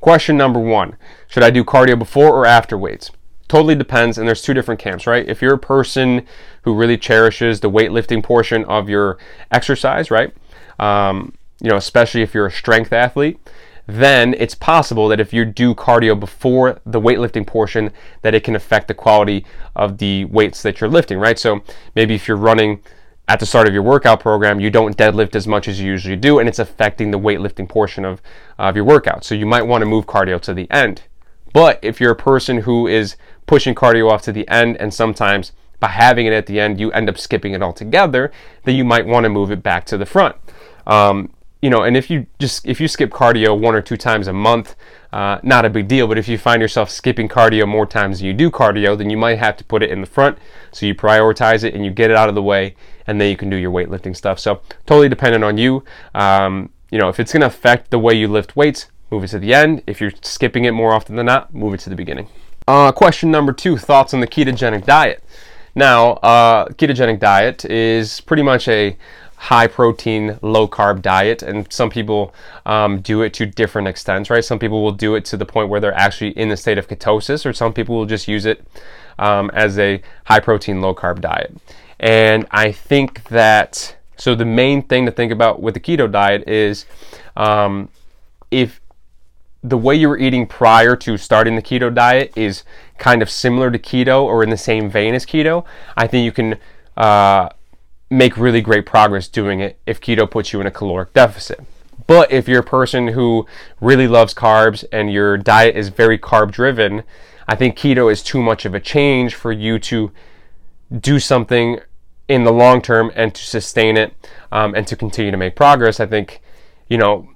Question 0.00 0.36
number 0.36 0.58
one, 0.58 0.96
should 1.28 1.42
I 1.42 1.50
do 1.50 1.62
cardio 1.62 1.98
before 1.98 2.30
or 2.30 2.46
after 2.46 2.78
weights? 2.78 3.10
Totally 3.48 3.74
depends, 3.74 4.16
and 4.16 4.26
there's 4.26 4.40
two 4.40 4.54
different 4.54 4.80
camps, 4.80 5.06
right? 5.06 5.28
If 5.28 5.42
you're 5.42 5.54
a 5.54 5.58
person 5.58 6.26
who 6.62 6.74
really 6.74 6.96
cherishes 6.96 7.60
the 7.60 7.70
weightlifting 7.70 8.22
portion 8.22 8.64
of 8.64 8.88
your 8.88 9.18
exercise, 9.50 10.10
right? 10.10 10.34
Um, 10.78 11.34
you 11.60 11.68
know, 11.68 11.76
especially 11.76 12.22
if 12.22 12.32
you're 12.32 12.46
a 12.46 12.50
strength 12.50 12.94
athlete, 12.94 13.38
then 13.86 14.34
it's 14.38 14.54
possible 14.54 15.06
that 15.08 15.20
if 15.20 15.34
you 15.34 15.44
do 15.44 15.74
cardio 15.74 16.18
before 16.18 16.80
the 16.86 17.00
weightlifting 17.00 17.46
portion, 17.46 17.90
that 18.22 18.34
it 18.34 18.42
can 18.42 18.56
affect 18.56 18.88
the 18.88 18.94
quality 18.94 19.44
of 19.76 19.98
the 19.98 20.24
weights 20.24 20.62
that 20.62 20.80
you're 20.80 20.88
lifting, 20.88 21.18
right? 21.18 21.38
So 21.38 21.62
maybe 21.94 22.14
if 22.14 22.26
you're 22.26 22.38
running 22.38 22.80
at 23.32 23.40
the 23.40 23.46
start 23.46 23.66
of 23.66 23.72
your 23.72 23.82
workout 23.82 24.20
program, 24.20 24.60
you 24.60 24.68
don't 24.68 24.94
deadlift 24.94 25.34
as 25.34 25.48
much 25.48 25.66
as 25.66 25.80
you 25.80 25.86
usually 25.86 26.16
do, 26.16 26.38
and 26.38 26.46
it's 26.46 26.58
affecting 26.58 27.10
the 27.10 27.18
weightlifting 27.18 27.66
portion 27.66 28.04
of, 28.04 28.20
of 28.58 28.76
your 28.76 28.84
workout. 28.84 29.24
So 29.24 29.34
you 29.34 29.46
might 29.46 29.62
want 29.62 29.80
to 29.80 29.86
move 29.86 30.04
cardio 30.04 30.38
to 30.42 30.52
the 30.52 30.70
end. 30.70 31.04
But 31.54 31.78
if 31.80 31.98
you're 31.98 32.12
a 32.12 32.16
person 32.30 32.58
who 32.58 32.86
is 32.86 33.16
pushing 33.46 33.74
cardio 33.74 34.10
off 34.10 34.20
to 34.24 34.32
the 34.32 34.46
end, 34.48 34.76
and 34.76 34.92
sometimes 34.92 35.52
by 35.80 35.88
having 35.88 36.26
it 36.26 36.34
at 36.34 36.44
the 36.44 36.60
end, 36.60 36.78
you 36.78 36.92
end 36.92 37.08
up 37.08 37.16
skipping 37.16 37.54
it 37.54 37.62
altogether, 37.62 38.30
then 38.64 38.76
you 38.76 38.84
might 38.84 39.06
want 39.06 39.24
to 39.24 39.30
move 39.30 39.50
it 39.50 39.62
back 39.62 39.86
to 39.86 39.96
the 39.96 40.04
front. 40.04 40.36
Um, 40.86 41.32
you 41.62 41.70
know, 41.70 41.84
and 41.84 41.96
if 41.96 42.10
you 42.10 42.26
just 42.40 42.66
if 42.66 42.80
you 42.80 42.88
skip 42.88 43.10
cardio 43.10 43.58
one 43.58 43.74
or 43.74 43.80
two 43.80 43.96
times 43.96 44.26
a 44.26 44.32
month, 44.32 44.74
uh, 45.12 45.38
not 45.44 45.64
a 45.64 45.70
big 45.70 45.86
deal. 45.86 46.08
But 46.08 46.18
if 46.18 46.26
you 46.26 46.36
find 46.36 46.60
yourself 46.60 46.90
skipping 46.90 47.28
cardio 47.28 47.66
more 47.68 47.86
times 47.86 48.18
than 48.18 48.26
you 48.26 48.34
do 48.34 48.50
cardio, 48.50 48.98
then 48.98 49.08
you 49.08 49.16
might 49.16 49.38
have 49.38 49.56
to 49.58 49.64
put 49.64 49.82
it 49.82 49.90
in 49.90 50.00
the 50.00 50.06
front. 50.06 50.38
So 50.72 50.86
you 50.86 50.94
prioritize 50.94 51.62
it 51.62 51.72
and 51.74 51.84
you 51.84 51.92
get 51.92 52.10
it 52.10 52.16
out 52.16 52.28
of 52.28 52.34
the 52.34 52.42
way, 52.42 52.74
and 53.06 53.20
then 53.20 53.30
you 53.30 53.36
can 53.36 53.50
do 53.50 53.56
your 53.56 53.70
weightlifting 53.70 54.16
stuff. 54.16 54.38
So 54.38 54.60
totally 54.86 55.08
dependent 55.08 55.44
on 55.44 55.58
you. 55.58 55.84
Um, 56.14 56.70
you 56.90 56.98
know, 56.98 57.08
if 57.08 57.18
it's 57.18 57.32
going 57.32 57.40
to 57.40 57.46
affect 57.46 57.90
the 57.90 57.98
way 57.98 58.14
you 58.14 58.28
lift 58.28 58.54
weights, 58.54 58.88
move 59.10 59.24
it 59.24 59.28
to 59.28 59.38
the 59.38 59.54
end. 59.54 59.82
If 59.86 60.00
you're 60.00 60.12
skipping 60.22 60.64
it 60.64 60.72
more 60.72 60.92
often 60.92 61.16
than 61.16 61.26
not, 61.26 61.54
move 61.54 61.74
it 61.74 61.80
to 61.80 61.90
the 61.90 61.96
beginning. 61.96 62.28
Uh, 62.68 62.92
question 62.92 63.30
number 63.30 63.52
two: 63.52 63.76
thoughts 63.76 64.14
on 64.14 64.20
the 64.20 64.26
ketogenic 64.26 64.84
diet. 64.84 65.22
Now, 65.74 66.12
uh, 66.14 66.66
ketogenic 66.68 67.18
diet 67.18 67.64
is 67.64 68.20
pretty 68.20 68.42
much 68.42 68.68
a 68.68 68.96
high 69.36 69.66
protein, 69.66 70.38
low 70.40 70.68
carb 70.68 71.02
diet, 71.02 71.42
and 71.42 71.70
some 71.72 71.90
people 71.90 72.32
um, 72.64 73.00
do 73.00 73.22
it 73.22 73.34
to 73.34 73.44
different 73.46 73.88
extents, 73.88 74.30
right? 74.30 74.44
Some 74.44 74.60
people 74.60 74.84
will 74.84 74.92
do 74.92 75.16
it 75.16 75.24
to 75.26 75.36
the 75.36 75.44
point 75.44 75.68
where 75.68 75.80
they're 75.80 75.94
actually 75.94 76.30
in 76.38 76.48
the 76.48 76.56
state 76.56 76.78
of 76.78 76.86
ketosis, 76.86 77.44
or 77.44 77.52
some 77.52 77.72
people 77.72 77.96
will 77.96 78.06
just 78.06 78.28
use 78.28 78.44
it 78.44 78.64
um, 79.18 79.50
as 79.52 79.78
a 79.78 80.00
high 80.26 80.38
protein, 80.38 80.80
low 80.80 80.94
carb 80.94 81.20
diet. 81.20 81.56
And 82.02 82.46
I 82.50 82.72
think 82.72 83.24
that 83.28 83.96
so 84.16 84.34
the 84.34 84.44
main 84.44 84.82
thing 84.82 85.06
to 85.06 85.12
think 85.12 85.32
about 85.32 85.62
with 85.62 85.74
the 85.74 85.80
keto 85.80 86.10
diet 86.10 86.48
is 86.48 86.84
um, 87.36 87.88
if 88.50 88.80
the 89.62 89.78
way 89.78 89.94
you 89.94 90.08
were 90.08 90.18
eating 90.18 90.46
prior 90.46 90.96
to 90.96 91.16
starting 91.16 91.56
the 91.56 91.62
keto 91.62 91.94
diet 91.94 92.32
is 92.36 92.64
kind 92.98 93.22
of 93.22 93.30
similar 93.30 93.70
to 93.70 93.78
keto 93.78 94.24
or 94.24 94.42
in 94.42 94.50
the 94.50 94.56
same 94.56 94.90
vein 94.90 95.14
as 95.14 95.24
keto, 95.24 95.64
I 95.96 96.06
think 96.06 96.24
you 96.24 96.32
can. 96.32 96.58
Uh, 96.96 97.48
make 98.12 98.36
really 98.36 98.60
great 98.60 98.84
progress 98.84 99.26
doing 99.26 99.60
it 99.60 99.78
if 99.86 99.98
keto 99.98 100.30
puts 100.30 100.52
you 100.52 100.60
in 100.60 100.66
a 100.66 100.70
caloric 100.70 101.12
deficit. 101.14 101.58
But 102.06 102.30
if 102.30 102.46
you're 102.46 102.60
a 102.60 102.64
person 102.64 103.08
who 103.08 103.46
really 103.80 104.06
loves 104.06 104.34
carbs 104.34 104.84
and 104.92 105.10
your 105.10 105.38
diet 105.38 105.76
is 105.76 105.88
very 105.88 106.18
carb 106.18 106.50
driven, 106.50 107.04
I 107.48 107.54
think 107.54 107.76
keto 107.76 108.12
is 108.12 108.22
too 108.22 108.42
much 108.42 108.66
of 108.66 108.74
a 108.74 108.80
change 108.80 109.34
for 109.34 109.50
you 109.50 109.78
to 109.78 110.12
do 111.00 111.18
something 111.18 111.80
in 112.28 112.44
the 112.44 112.52
long 112.52 112.80
term 112.80 113.10
and 113.14 113.34
to 113.34 113.42
sustain 113.42 113.96
it 113.96 114.14
um, 114.50 114.74
and 114.74 114.86
to 114.86 114.96
continue 114.96 115.30
to 115.30 115.36
make 115.36 115.56
progress. 115.56 116.00
I 116.00 116.06
think, 116.06 116.40
you 116.88 116.98
know, 116.98 117.28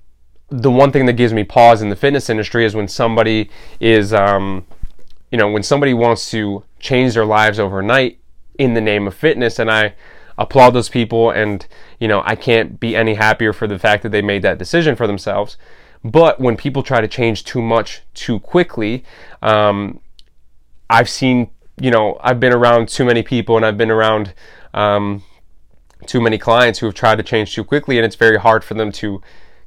the 0.48 0.70
one 0.70 0.92
thing 0.92 1.06
that 1.06 1.14
gives 1.14 1.32
me 1.32 1.44
pause 1.44 1.82
in 1.82 1.88
the 1.88 1.96
fitness 1.96 2.30
industry 2.30 2.64
is 2.64 2.74
when 2.74 2.88
somebody 2.88 3.50
is, 3.80 4.12
um, 4.12 4.64
you 5.30 5.38
know, 5.38 5.50
when 5.50 5.62
somebody 5.62 5.92
wants 5.92 6.30
to 6.30 6.62
change 6.78 7.14
their 7.14 7.24
lives 7.24 7.58
overnight 7.58 8.18
in 8.58 8.74
the 8.74 8.80
name 8.80 9.06
of 9.06 9.14
fitness. 9.14 9.58
And 9.58 9.70
I, 9.70 9.94
applaud 10.38 10.70
those 10.70 10.88
people 10.88 11.30
and 11.30 11.66
you 11.98 12.08
know 12.08 12.22
I 12.24 12.36
can't 12.36 12.78
be 12.78 12.94
any 12.94 13.14
happier 13.14 13.52
for 13.52 13.66
the 13.66 13.78
fact 13.78 14.02
that 14.02 14.10
they 14.10 14.22
made 14.22 14.42
that 14.42 14.58
decision 14.58 14.96
for 14.96 15.06
themselves. 15.06 15.56
But 16.04 16.40
when 16.40 16.56
people 16.56 16.82
try 16.82 17.00
to 17.00 17.08
change 17.08 17.44
too 17.44 17.62
much 17.62 18.02
too 18.14 18.38
quickly, 18.40 19.04
um, 19.42 20.00
I've 20.88 21.08
seen 21.08 21.50
you 21.80 21.90
know 21.90 22.18
I've 22.20 22.40
been 22.40 22.52
around 22.52 22.88
too 22.88 23.04
many 23.04 23.22
people 23.22 23.56
and 23.56 23.64
I've 23.64 23.78
been 23.78 23.90
around 23.90 24.34
um, 24.76 25.22
too 26.06 26.20
many 26.20 26.38
clients 26.38 26.78
who 26.78 26.86
have 26.86 26.94
tried 26.94 27.16
to 27.16 27.22
change 27.22 27.54
too 27.54 27.64
quickly, 27.64 27.98
and 27.98 28.04
it's 28.04 28.16
very 28.16 28.38
hard 28.38 28.62
for 28.62 28.74
them 28.74 28.92
to 28.92 29.20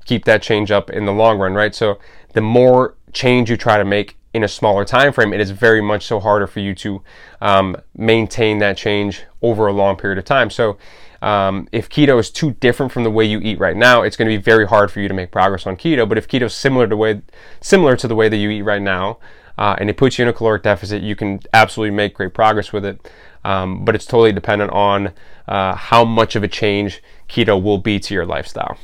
keep 0.05 0.25
that 0.25 0.41
change 0.41 0.71
up 0.71 0.89
in 0.89 1.05
the 1.05 1.11
long 1.11 1.37
run, 1.37 1.53
right? 1.53 1.75
So 1.75 1.99
the 2.33 2.41
more 2.41 2.95
change 3.11 3.49
you 3.49 3.57
try 3.57 3.77
to 3.77 3.85
make 3.85 4.17
in 4.33 4.43
a 4.43 4.47
smaller 4.47 4.85
time 4.85 5.11
frame, 5.11 5.33
it 5.33 5.39
is 5.39 5.51
very 5.51 5.81
much 5.81 6.05
so 6.05 6.19
harder 6.19 6.47
for 6.47 6.59
you 6.59 6.75
to 6.75 7.01
um, 7.41 7.75
maintain 7.95 8.59
that 8.59 8.77
change 8.77 9.23
over 9.41 9.67
a 9.67 9.73
long 9.73 9.97
period 9.97 10.19
of 10.19 10.25
time. 10.25 10.49
So, 10.49 10.77
um, 11.21 11.67
if 11.73 11.89
keto 11.89 12.17
is 12.17 12.31
too 12.31 12.51
different 12.51 12.93
from 12.93 13.03
the 13.03 13.11
way 13.11 13.25
you 13.25 13.39
eat 13.41 13.59
right 13.59 13.75
now, 13.75 14.03
it's 14.03 14.15
going 14.15 14.29
to 14.29 14.37
be 14.37 14.41
very 14.41 14.65
hard 14.65 14.89
for 14.89 15.01
you 15.01 15.09
to 15.09 15.13
make 15.13 15.31
progress 15.31 15.67
on 15.67 15.75
keto. 15.75 16.07
But 16.07 16.17
if 16.17 16.29
keto 16.29 16.43
is 16.43 16.53
similar 16.53 16.87
to 16.87 16.95
way 16.95 17.21
similar 17.59 17.97
to 17.97 18.07
the 18.07 18.15
way 18.15 18.29
that 18.29 18.37
you 18.37 18.49
eat 18.49 18.61
right 18.61 18.81
now, 18.81 19.17
uh, 19.57 19.75
and 19.79 19.89
it 19.89 19.97
puts 19.97 20.17
you 20.17 20.23
in 20.23 20.29
a 20.29 20.33
caloric 20.33 20.63
deficit, 20.63 21.01
you 21.01 21.17
can 21.17 21.41
absolutely 21.53 21.93
make 21.93 22.13
great 22.13 22.33
progress 22.33 22.71
with 22.71 22.85
it. 22.85 23.11
Um, 23.43 23.85
but 23.85 23.95
it's 23.95 24.05
totally 24.05 24.31
dependent 24.31 24.71
on 24.71 25.13
uh, 25.47 25.75
how 25.75 26.03
much 26.03 26.35
of 26.35 26.43
a 26.43 26.47
change 26.47 27.01
keto 27.27 27.61
will 27.61 27.77
be 27.77 27.99
to 27.99 28.13
your 28.13 28.25
lifestyle. 28.25 28.77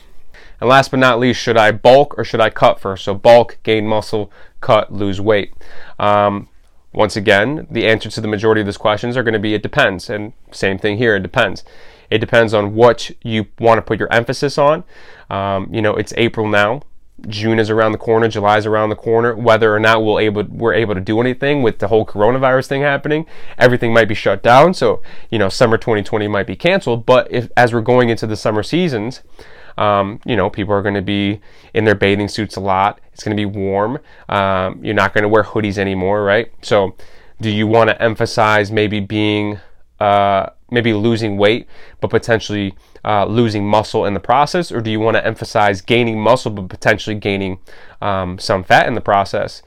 And 0.59 0.69
last 0.69 0.91
but 0.91 0.99
not 0.99 1.19
least, 1.19 1.41
should 1.41 1.57
I 1.57 1.71
bulk 1.71 2.17
or 2.17 2.23
should 2.23 2.39
I 2.39 2.49
cut 2.49 2.79
first? 2.79 3.03
So 3.03 3.13
bulk, 3.13 3.57
gain 3.63 3.85
muscle, 3.85 4.31
cut, 4.61 4.91
lose 4.91 5.19
weight. 5.19 5.53
Um, 5.99 6.47
once 6.93 7.17
again, 7.17 7.67
the 7.69 7.85
answer 7.85 8.09
to 8.09 8.21
the 8.21 8.27
majority 8.27 8.61
of 8.61 8.67
these 8.67 8.77
questions 8.77 9.17
are 9.17 9.23
going 9.23 9.33
to 9.33 9.39
be 9.39 9.53
it 9.53 9.61
depends. 9.61 10.09
And 10.09 10.31
same 10.51 10.77
thing 10.77 10.97
here, 10.97 11.15
it 11.17 11.23
depends. 11.23 11.63
It 12.09 12.19
depends 12.19 12.53
on 12.53 12.73
what 12.73 13.11
you 13.23 13.47
want 13.59 13.79
to 13.79 13.81
put 13.81 13.99
your 13.99 14.11
emphasis 14.13 14.57
on. 14.57 14.83
Um, 15.29 15.67
you 15.73 15.81
know, 15.81 15.95
it's 15.95 16.13
April 16.15 16.47
now. 16.47 16.83
June 17.27 17.59
is 17.59 17.69
around 17.69 17.91
the 17.93 17.97
corner, 17.97 18.27
July 18.27 18.57
is 18.57 18.65
around 18.65 18.89
the 18.89 18.95
corner. 18.95 19.35
Whether 19.35 19.73
or 19.73 19.79
not 19.79 20.03
we'll 20.03 20.19
able 20.19 20.43
we're 20.43 20.73
able 20.73 20.95
to 20.95 21.01
do 21.01 21.21
anything 21.21 21.63
with 21.63 21.79
the 21.79 21.87
whole 21.87 22.05
coronavirus 22.05 22.67
thing 22.67 22.81
happening, 22.81 23.25
everything 23.57 23.93
might 23.93 24.07
be 24.07 24.15
shut 24.15 24.43
down. 24.43 24.73
So 24.73 25.01
you 25.29 25.39
know, 25.39 25.49
summer 25.49 25.77
2020 25.77 26.27
might 26.27 26.47
be 26.47 26.55
canceled. 26.55 27.05
But 27.05 27.31
if 27.31 27.49
as 27.55 27.73
we're 27.73 27.81
going 27.81 28.09
into 28.09 28.27
the 28.27 28.35
summer 28.35 28.63
seasons, 28.63 29.21
um, 29.77 30.19
you 30.25 30.35
know, 30.35 30.49
people 30.49 30.73
are 30.73 30.81
going 30.81 30.95
to 30.95 31.01
be 31.01 31.41
in 31.73 31.85
their 31.85 31.95
bathing 31.95 32.27
suits 32.27 32.55
a 32.55 32.59
lot. 32.59 32.99
It's 33.13 33.23
going 33.23 33.35
to 33.35 33.41
be 33.41 33.45
warm. 33.45 33.99
Um, 34.29 34.83
you're 34.83 34.93
not 34.93 35.13
going 35.13 35.23
to 35.23 35.29
wear 35.29 35.43
hoodies 35.43 35.77
anymore, 35.77 36.23
right? 36.23 36.51
So, 36.61 36.95
do 37.41 37.49
you 37.49 37.67
want 37.67 37.89
to 37.89 38.01
emphasize 38.01 38.71
maybe 38.71 39.01
being, 39.01 39.59
uh, 39.99 40.49
maybe 40.75 40.93
losing 40.93 41.37
weight, 41.37 41.67
but 41.99 42.11
potentially 42.11 42.75
uh, 43.03 43.25
losing 43.25 43.67
muscle 43.67 44.05
in 44.05 44.13
the 44.13 44.19
process? 44.19 44.71
Or 44.71 44.81
do 44.81 44.91
you 44.91 44.99
want 44.99 45.17
to 45.17 45.25
emphasize 45.25 45.81
gaining 45.81 46.21
muscle, 46.21 46.51
but 46.51 46.69
potentially 46.69 47.15
gaining 47.15 47.57
um, 48.01 48.37
some 48.37 48.63
fat 48.63 48.87
in 48.87 48.93
the 48.93 49.01
process? 49.01 49.63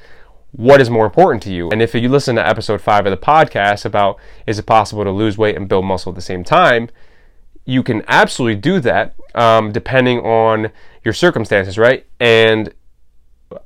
what 0.53 0.81
is 0.81 0.89
more 0.89 1.05
important 1.05 1.43
to 1.43 1.53
you. 1.53 1.69
And 1.71 1.83
if 1.83 1.95
you 1.95 2.09
listen 2.09 2.37
to 2.37 2.47
episode 2.47 2.81
five 2.81 3.07
of 3.07 3.11
the 3.11 3.17
podcast 3.17 3.85
about 3.85 4.19
is 4.47 4.59
it 4.59 4.67
possible 4.67 5.05
to 5.05 5.11
lose 5.11 5.37
weight 5.37 5.57
and 5.57 5.69
build 5.69 5.85
muscle 5.85 6.11
at 6.11 6.17
the 6.17 6.23
same 6.23 6.43
time, 6.43 6.89
you 7.65 7.83
can 7.83 8.03
absolutely 8.09 8.59
do 8.59 8.81
that 8.81 9.15
um, 9.35 9.73
depending 9.73 10.21
on 10.21 10.71
your 11.05 11.13
circumstances, 11.13 11.77
right? 11.77 12.07
And 12.19 12.73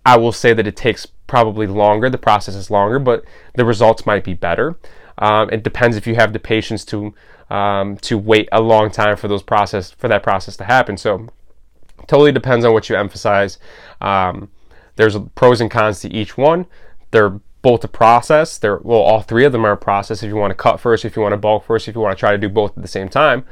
I 0.04 0.16
will 0.16 0.32
say 0.32 0.52
that 0.52 0.66
it 0.66 0.76
takes 0.76 1.06
probably 1.26 1.66
longer. 1.66 2.10
The 2.10 2.18
process 2.18 2.54
is 2.54 2.70
longer, 2.70 2.98
but 2.98 3.24
the 3.54 3.64
results 3.64 4.04
might 4.04 4.24
be 4.24 4.34
better. 4.34 4.76
Um, 5.18 5.50
it 5.50 5.62
depends 5.62 5.96
if 5.96 6.06
you 6.06 6.14
have 6.14 6.32
the 6.32 6.38
patience 6.38 6.84
to 6.86 7.14
um, 7.50 7.96
to 7.98 8.16
wait 8.16 8.48
a 8.50 8.60
long 8.60 8.90
time 8.90 9.16
for 9.16 9.28
those 9.28 9.42
process 9.42 9.90
for 9.90 10.08
that 10.08 10.22
process 10.22 10.56
to 10.56 10.64
happen. 10.64 10.96
So 10.96 11.28
totally 12.06 12.32
depends 12.32 12.64
on 12.64 12.72
what 12.72 12.88
you 12.88 12.96
emphasize. 12.96 13.58
Um, 14.00 14.50
there's 14.96 15.16
pros 15.34 15.60
and 15.60 15.70
cons 15.70 16.00
to 16.00 16.12
each 16.12 16.36
one. 16.36 16.66
They're 17.10 17.40
both 17.62 17.84
a 17.84 17.88
process. 17.88 18.58
They're 18.58 18.78
well, 18.78 19.00
all 19.00 19.20
three 19.20 19.44
of 19.44 19.52
them 19.52 19.64
are 19.64 19.72
a 19.72 19.76
process. 19.76 20.22
If 20.22 20.28
you 20.28 20.36
want 20.36 20.50
to 20.50 20.56
cut 20.56 20.80
first, 20.80 21.04
if 21.04 21.16
you 21.16 21.22
want 21.22 21.32
to 21.32 21.38
bulk 21.38 21.64
first, 21.64 21.88
if 21.88 21.94
you 21.94 22.00
want 22.00 22.16
to 22.16 22.20
try 22.20 22.32
to 22.32 22.38
do 22.38 22.48
both 22.48 22.76
at 22.76 22.82
the 22.82 22.88
same 22.88 23.08
time. 23.08 23.44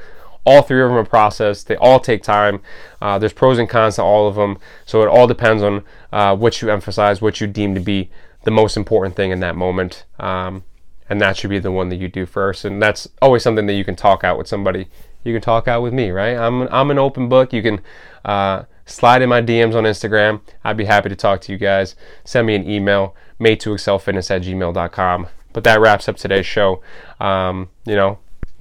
All 0.45 0.63
three 0.63 0.83
of 0.83 0.89
them 0.89 0.97
are 0.97 1.05
processed. 1.05 1.67
They 1.67 1.77
all 1.77 2.01
take 2.01 2.23
time. 2.23 2.63
Uh, 3.03 3.19
there's 3.19 3.35
pros 3.35 3.59
and 3.59 3.69
cons 3.69 3.97
to 3.97 4.03
all 4.03 4.27
of 4.27 4.37
them. 4.37 4.59
So 4.87 5.03
it 5.03 5.09
all 5.09 5.27
depends 5.27 5.63
on 5.63 5.85
uh, 6.13 6.35
what 6.35 6.63
you 6.63 6.71
emphasize, 6.71 7.21
what 7.21 7.43
you 7.43 7.47
deem 7.47 7.75
to 7.75 7.81
be 7.81 8.11
the 8.45 8.51
most 8.51 8.79
important 8.79 9.17
thing 9.17 9.33
in 9.33 9.41
that 9.41 9.55
moment. 9.55 10.07
Um, 10.19 10.65
and 11.11 11.21
that 11.21 11.37
should 11.37 11.51
be 11.51 11.59
the 11.59 11.73
one 11.73 11.89
that 11.89 11.97
you 11.97 12.09
do 12.09 12.25
first. 12.25 12.65
And 12.65 12.81
that's 12.81 13.09
always 13.21 13.43
something 13.43 13.67
that 13.67 13.75
you 13.75 13.85
can 13.85 13.97
talk 13.97 14.23
out 14.23 14.39
with 14.39 14.47
somebody. 14.47 14.89
You 15.25 15.35
can 15.35 15.43
talk 15.43 15.67
out 15.67 15.83
with 15.83 15.93
me, 15.93 16.11
right? 16.11 16.37
I'm, 16.37 16.63
I'm 16.69 16.91
an 16.91 16.99
open 16.99 17.29
book. 17.29 17.53
You 17.53 17.63
can 17.63 17.81
uh, 18.25 18.63
slide 18.87 19.21
in 19.21 19.29
my 19.29 19.43
DMs 19.43 19.75
on 19.75 19.85
Instagram. 19.85 20.41
I'd 20.65 20.77
be 20.77 20.85
happy 20.85 21.09
to 21.09 21.17
talk 21.17 21.41
to 21.43 21.53
you 21.53 21.59
guys. 21.59 21.97
Send 22.25 22.47
me 22.47 22.55
an 22.55 22.71
email, 22.71 23.17
made 23.41 23.59
to 23.61 23.71
excelfitness 23.71 24.31
at 24.31 24.43
gmail.com. 24.43 25.27
But 25.53 25.65
that 25.65 25.81
wraps 25.81 26.09
up 26.09 26.17
today's 26.17 26.47
show. 26.47 26.81
Um, 27.19 27.71
you 27.85 27.97
know, 27.97 28.21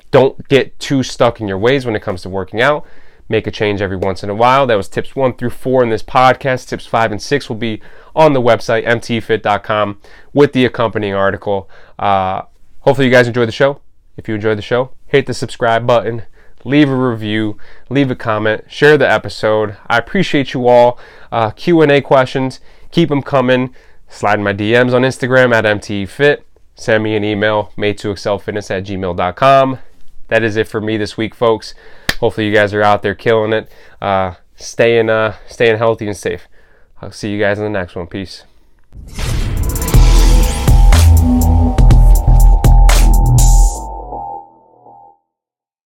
don't 0.09 0.47
get 0.47 0.77
too 0.79 1.03
stuck 1.03 1.39
in 1.39 1.47
your 1.47 1.59
ways 1.59 1.85
when 1.85 1.95
it 1.95 2.01
comes 2.01 2.23
to 2.23 2.29
working 2.29 2.61
out. 2.61 2.85
Make 3.29 3.47
a 3.47 3.51
change 3.51 3.81
every 3.81 3.95
once 3.95 4.23
in 4.23 4.29
a 4.29 4.35
while. 4.35 4.65
That 4.65 4.75
was 4.75 4.89
tips 4.89 5.15
one 5.15 5.35
through 5.35 5.51
four 5.51 5.83
in 5.83 5.89
this 5.89 6.03
podcast. 6.03 6.67
Tips 6.67 6.85
five 6.85 7.11
and 7.11 7.21
six 7.21 7.47
will 7.47 7.55
be 7.55 7.81
on 8.15 8.33
the 8.33 8.41
website, 8.41 8.85
mtefit.com, 8.85 10.01
with 10.33 10.53
the 10.53 10.65
accompanying 10.65 11.13
article. 11.13 11.69
Uh, 11.97 12.41
hopefully, 12.81 13.07
you 13.07 13.13
guys 13.13 13.27
enjoyed 13.27 13.47
the 13.47 13.53
show. 13.53 13.81
If 14.17 14.27
you 14.27 14.35
enjoyed 14.35 14.57
the 14.57 14.63
show, 14.63 14.91
hit 15.05 15.27
the 15.27 15.33
subscribe 15.33 15.87
button, 15.87 16.23
leave 16.65 16.89
a 16.89 16.95
review, 16.95 17.57
leave 17.89 18.11
a 18.11 18.15
comment, 18.15 18.65
share 18.67 18.97
the 18.97 19.09
episode. 19.09 19.77
I 19.87 19.97
appreciate 19.97 20.53
you 20.53 20.67
all. 20.67 20.99
Uh, 21.31 21.51
Q&A 21.51 22.01
questions, 22.01 22.59
keep 22.91 23.09
them 23.09 23.21
coming. 23.21 23.73
Slide 24.09 24.39
my 24.39 24.53
DMs 24.53 24.93
on 24.93 25.03
Instagram 25.03 25.53
at 25.53 25.63
mtfit. 25.63 26.41
Send 26.75 27.03
me 27.03 27.15
an 27.15 27.23
email, 27.23 27.71
made 27.77 27.97
to 27.99 28.09
excelfitness 28.09 28.71
at 28.71 28.83
gmail.com 28.85 29.79
that 30.29 30.43
is 30.43 30.55
it 30.55 30.67
for 30.67 30.79
me 30.79 30.95
this 30.95 31.17
week, 31.17 31.35
folks. 31.35 31.75
Hopefully, 32.19 32.47
you 32.47 32.53
guys 32.53 32.73
are 32.73 32.83
out 32.83 33.01
there 33.01 33.15
killing 33.15 33.53
it, 33.53 33.71
uh, 34.01 34.35
staying, 34.55 35.09
uh, 35.09 35.35
staying 35.47 35.77
healthy 35.77 36.07
and 36.07 36.17
safe. 36.17 36.47
I'll 37.01 37.11
see 37.11 37.31
you 37.31 37.39
guys 37.39 37.57
in 37.57 37.63
the 37.63 37.69
next 37.69 37.95
one. 37.95 38.07
Peace. 38.07 38.43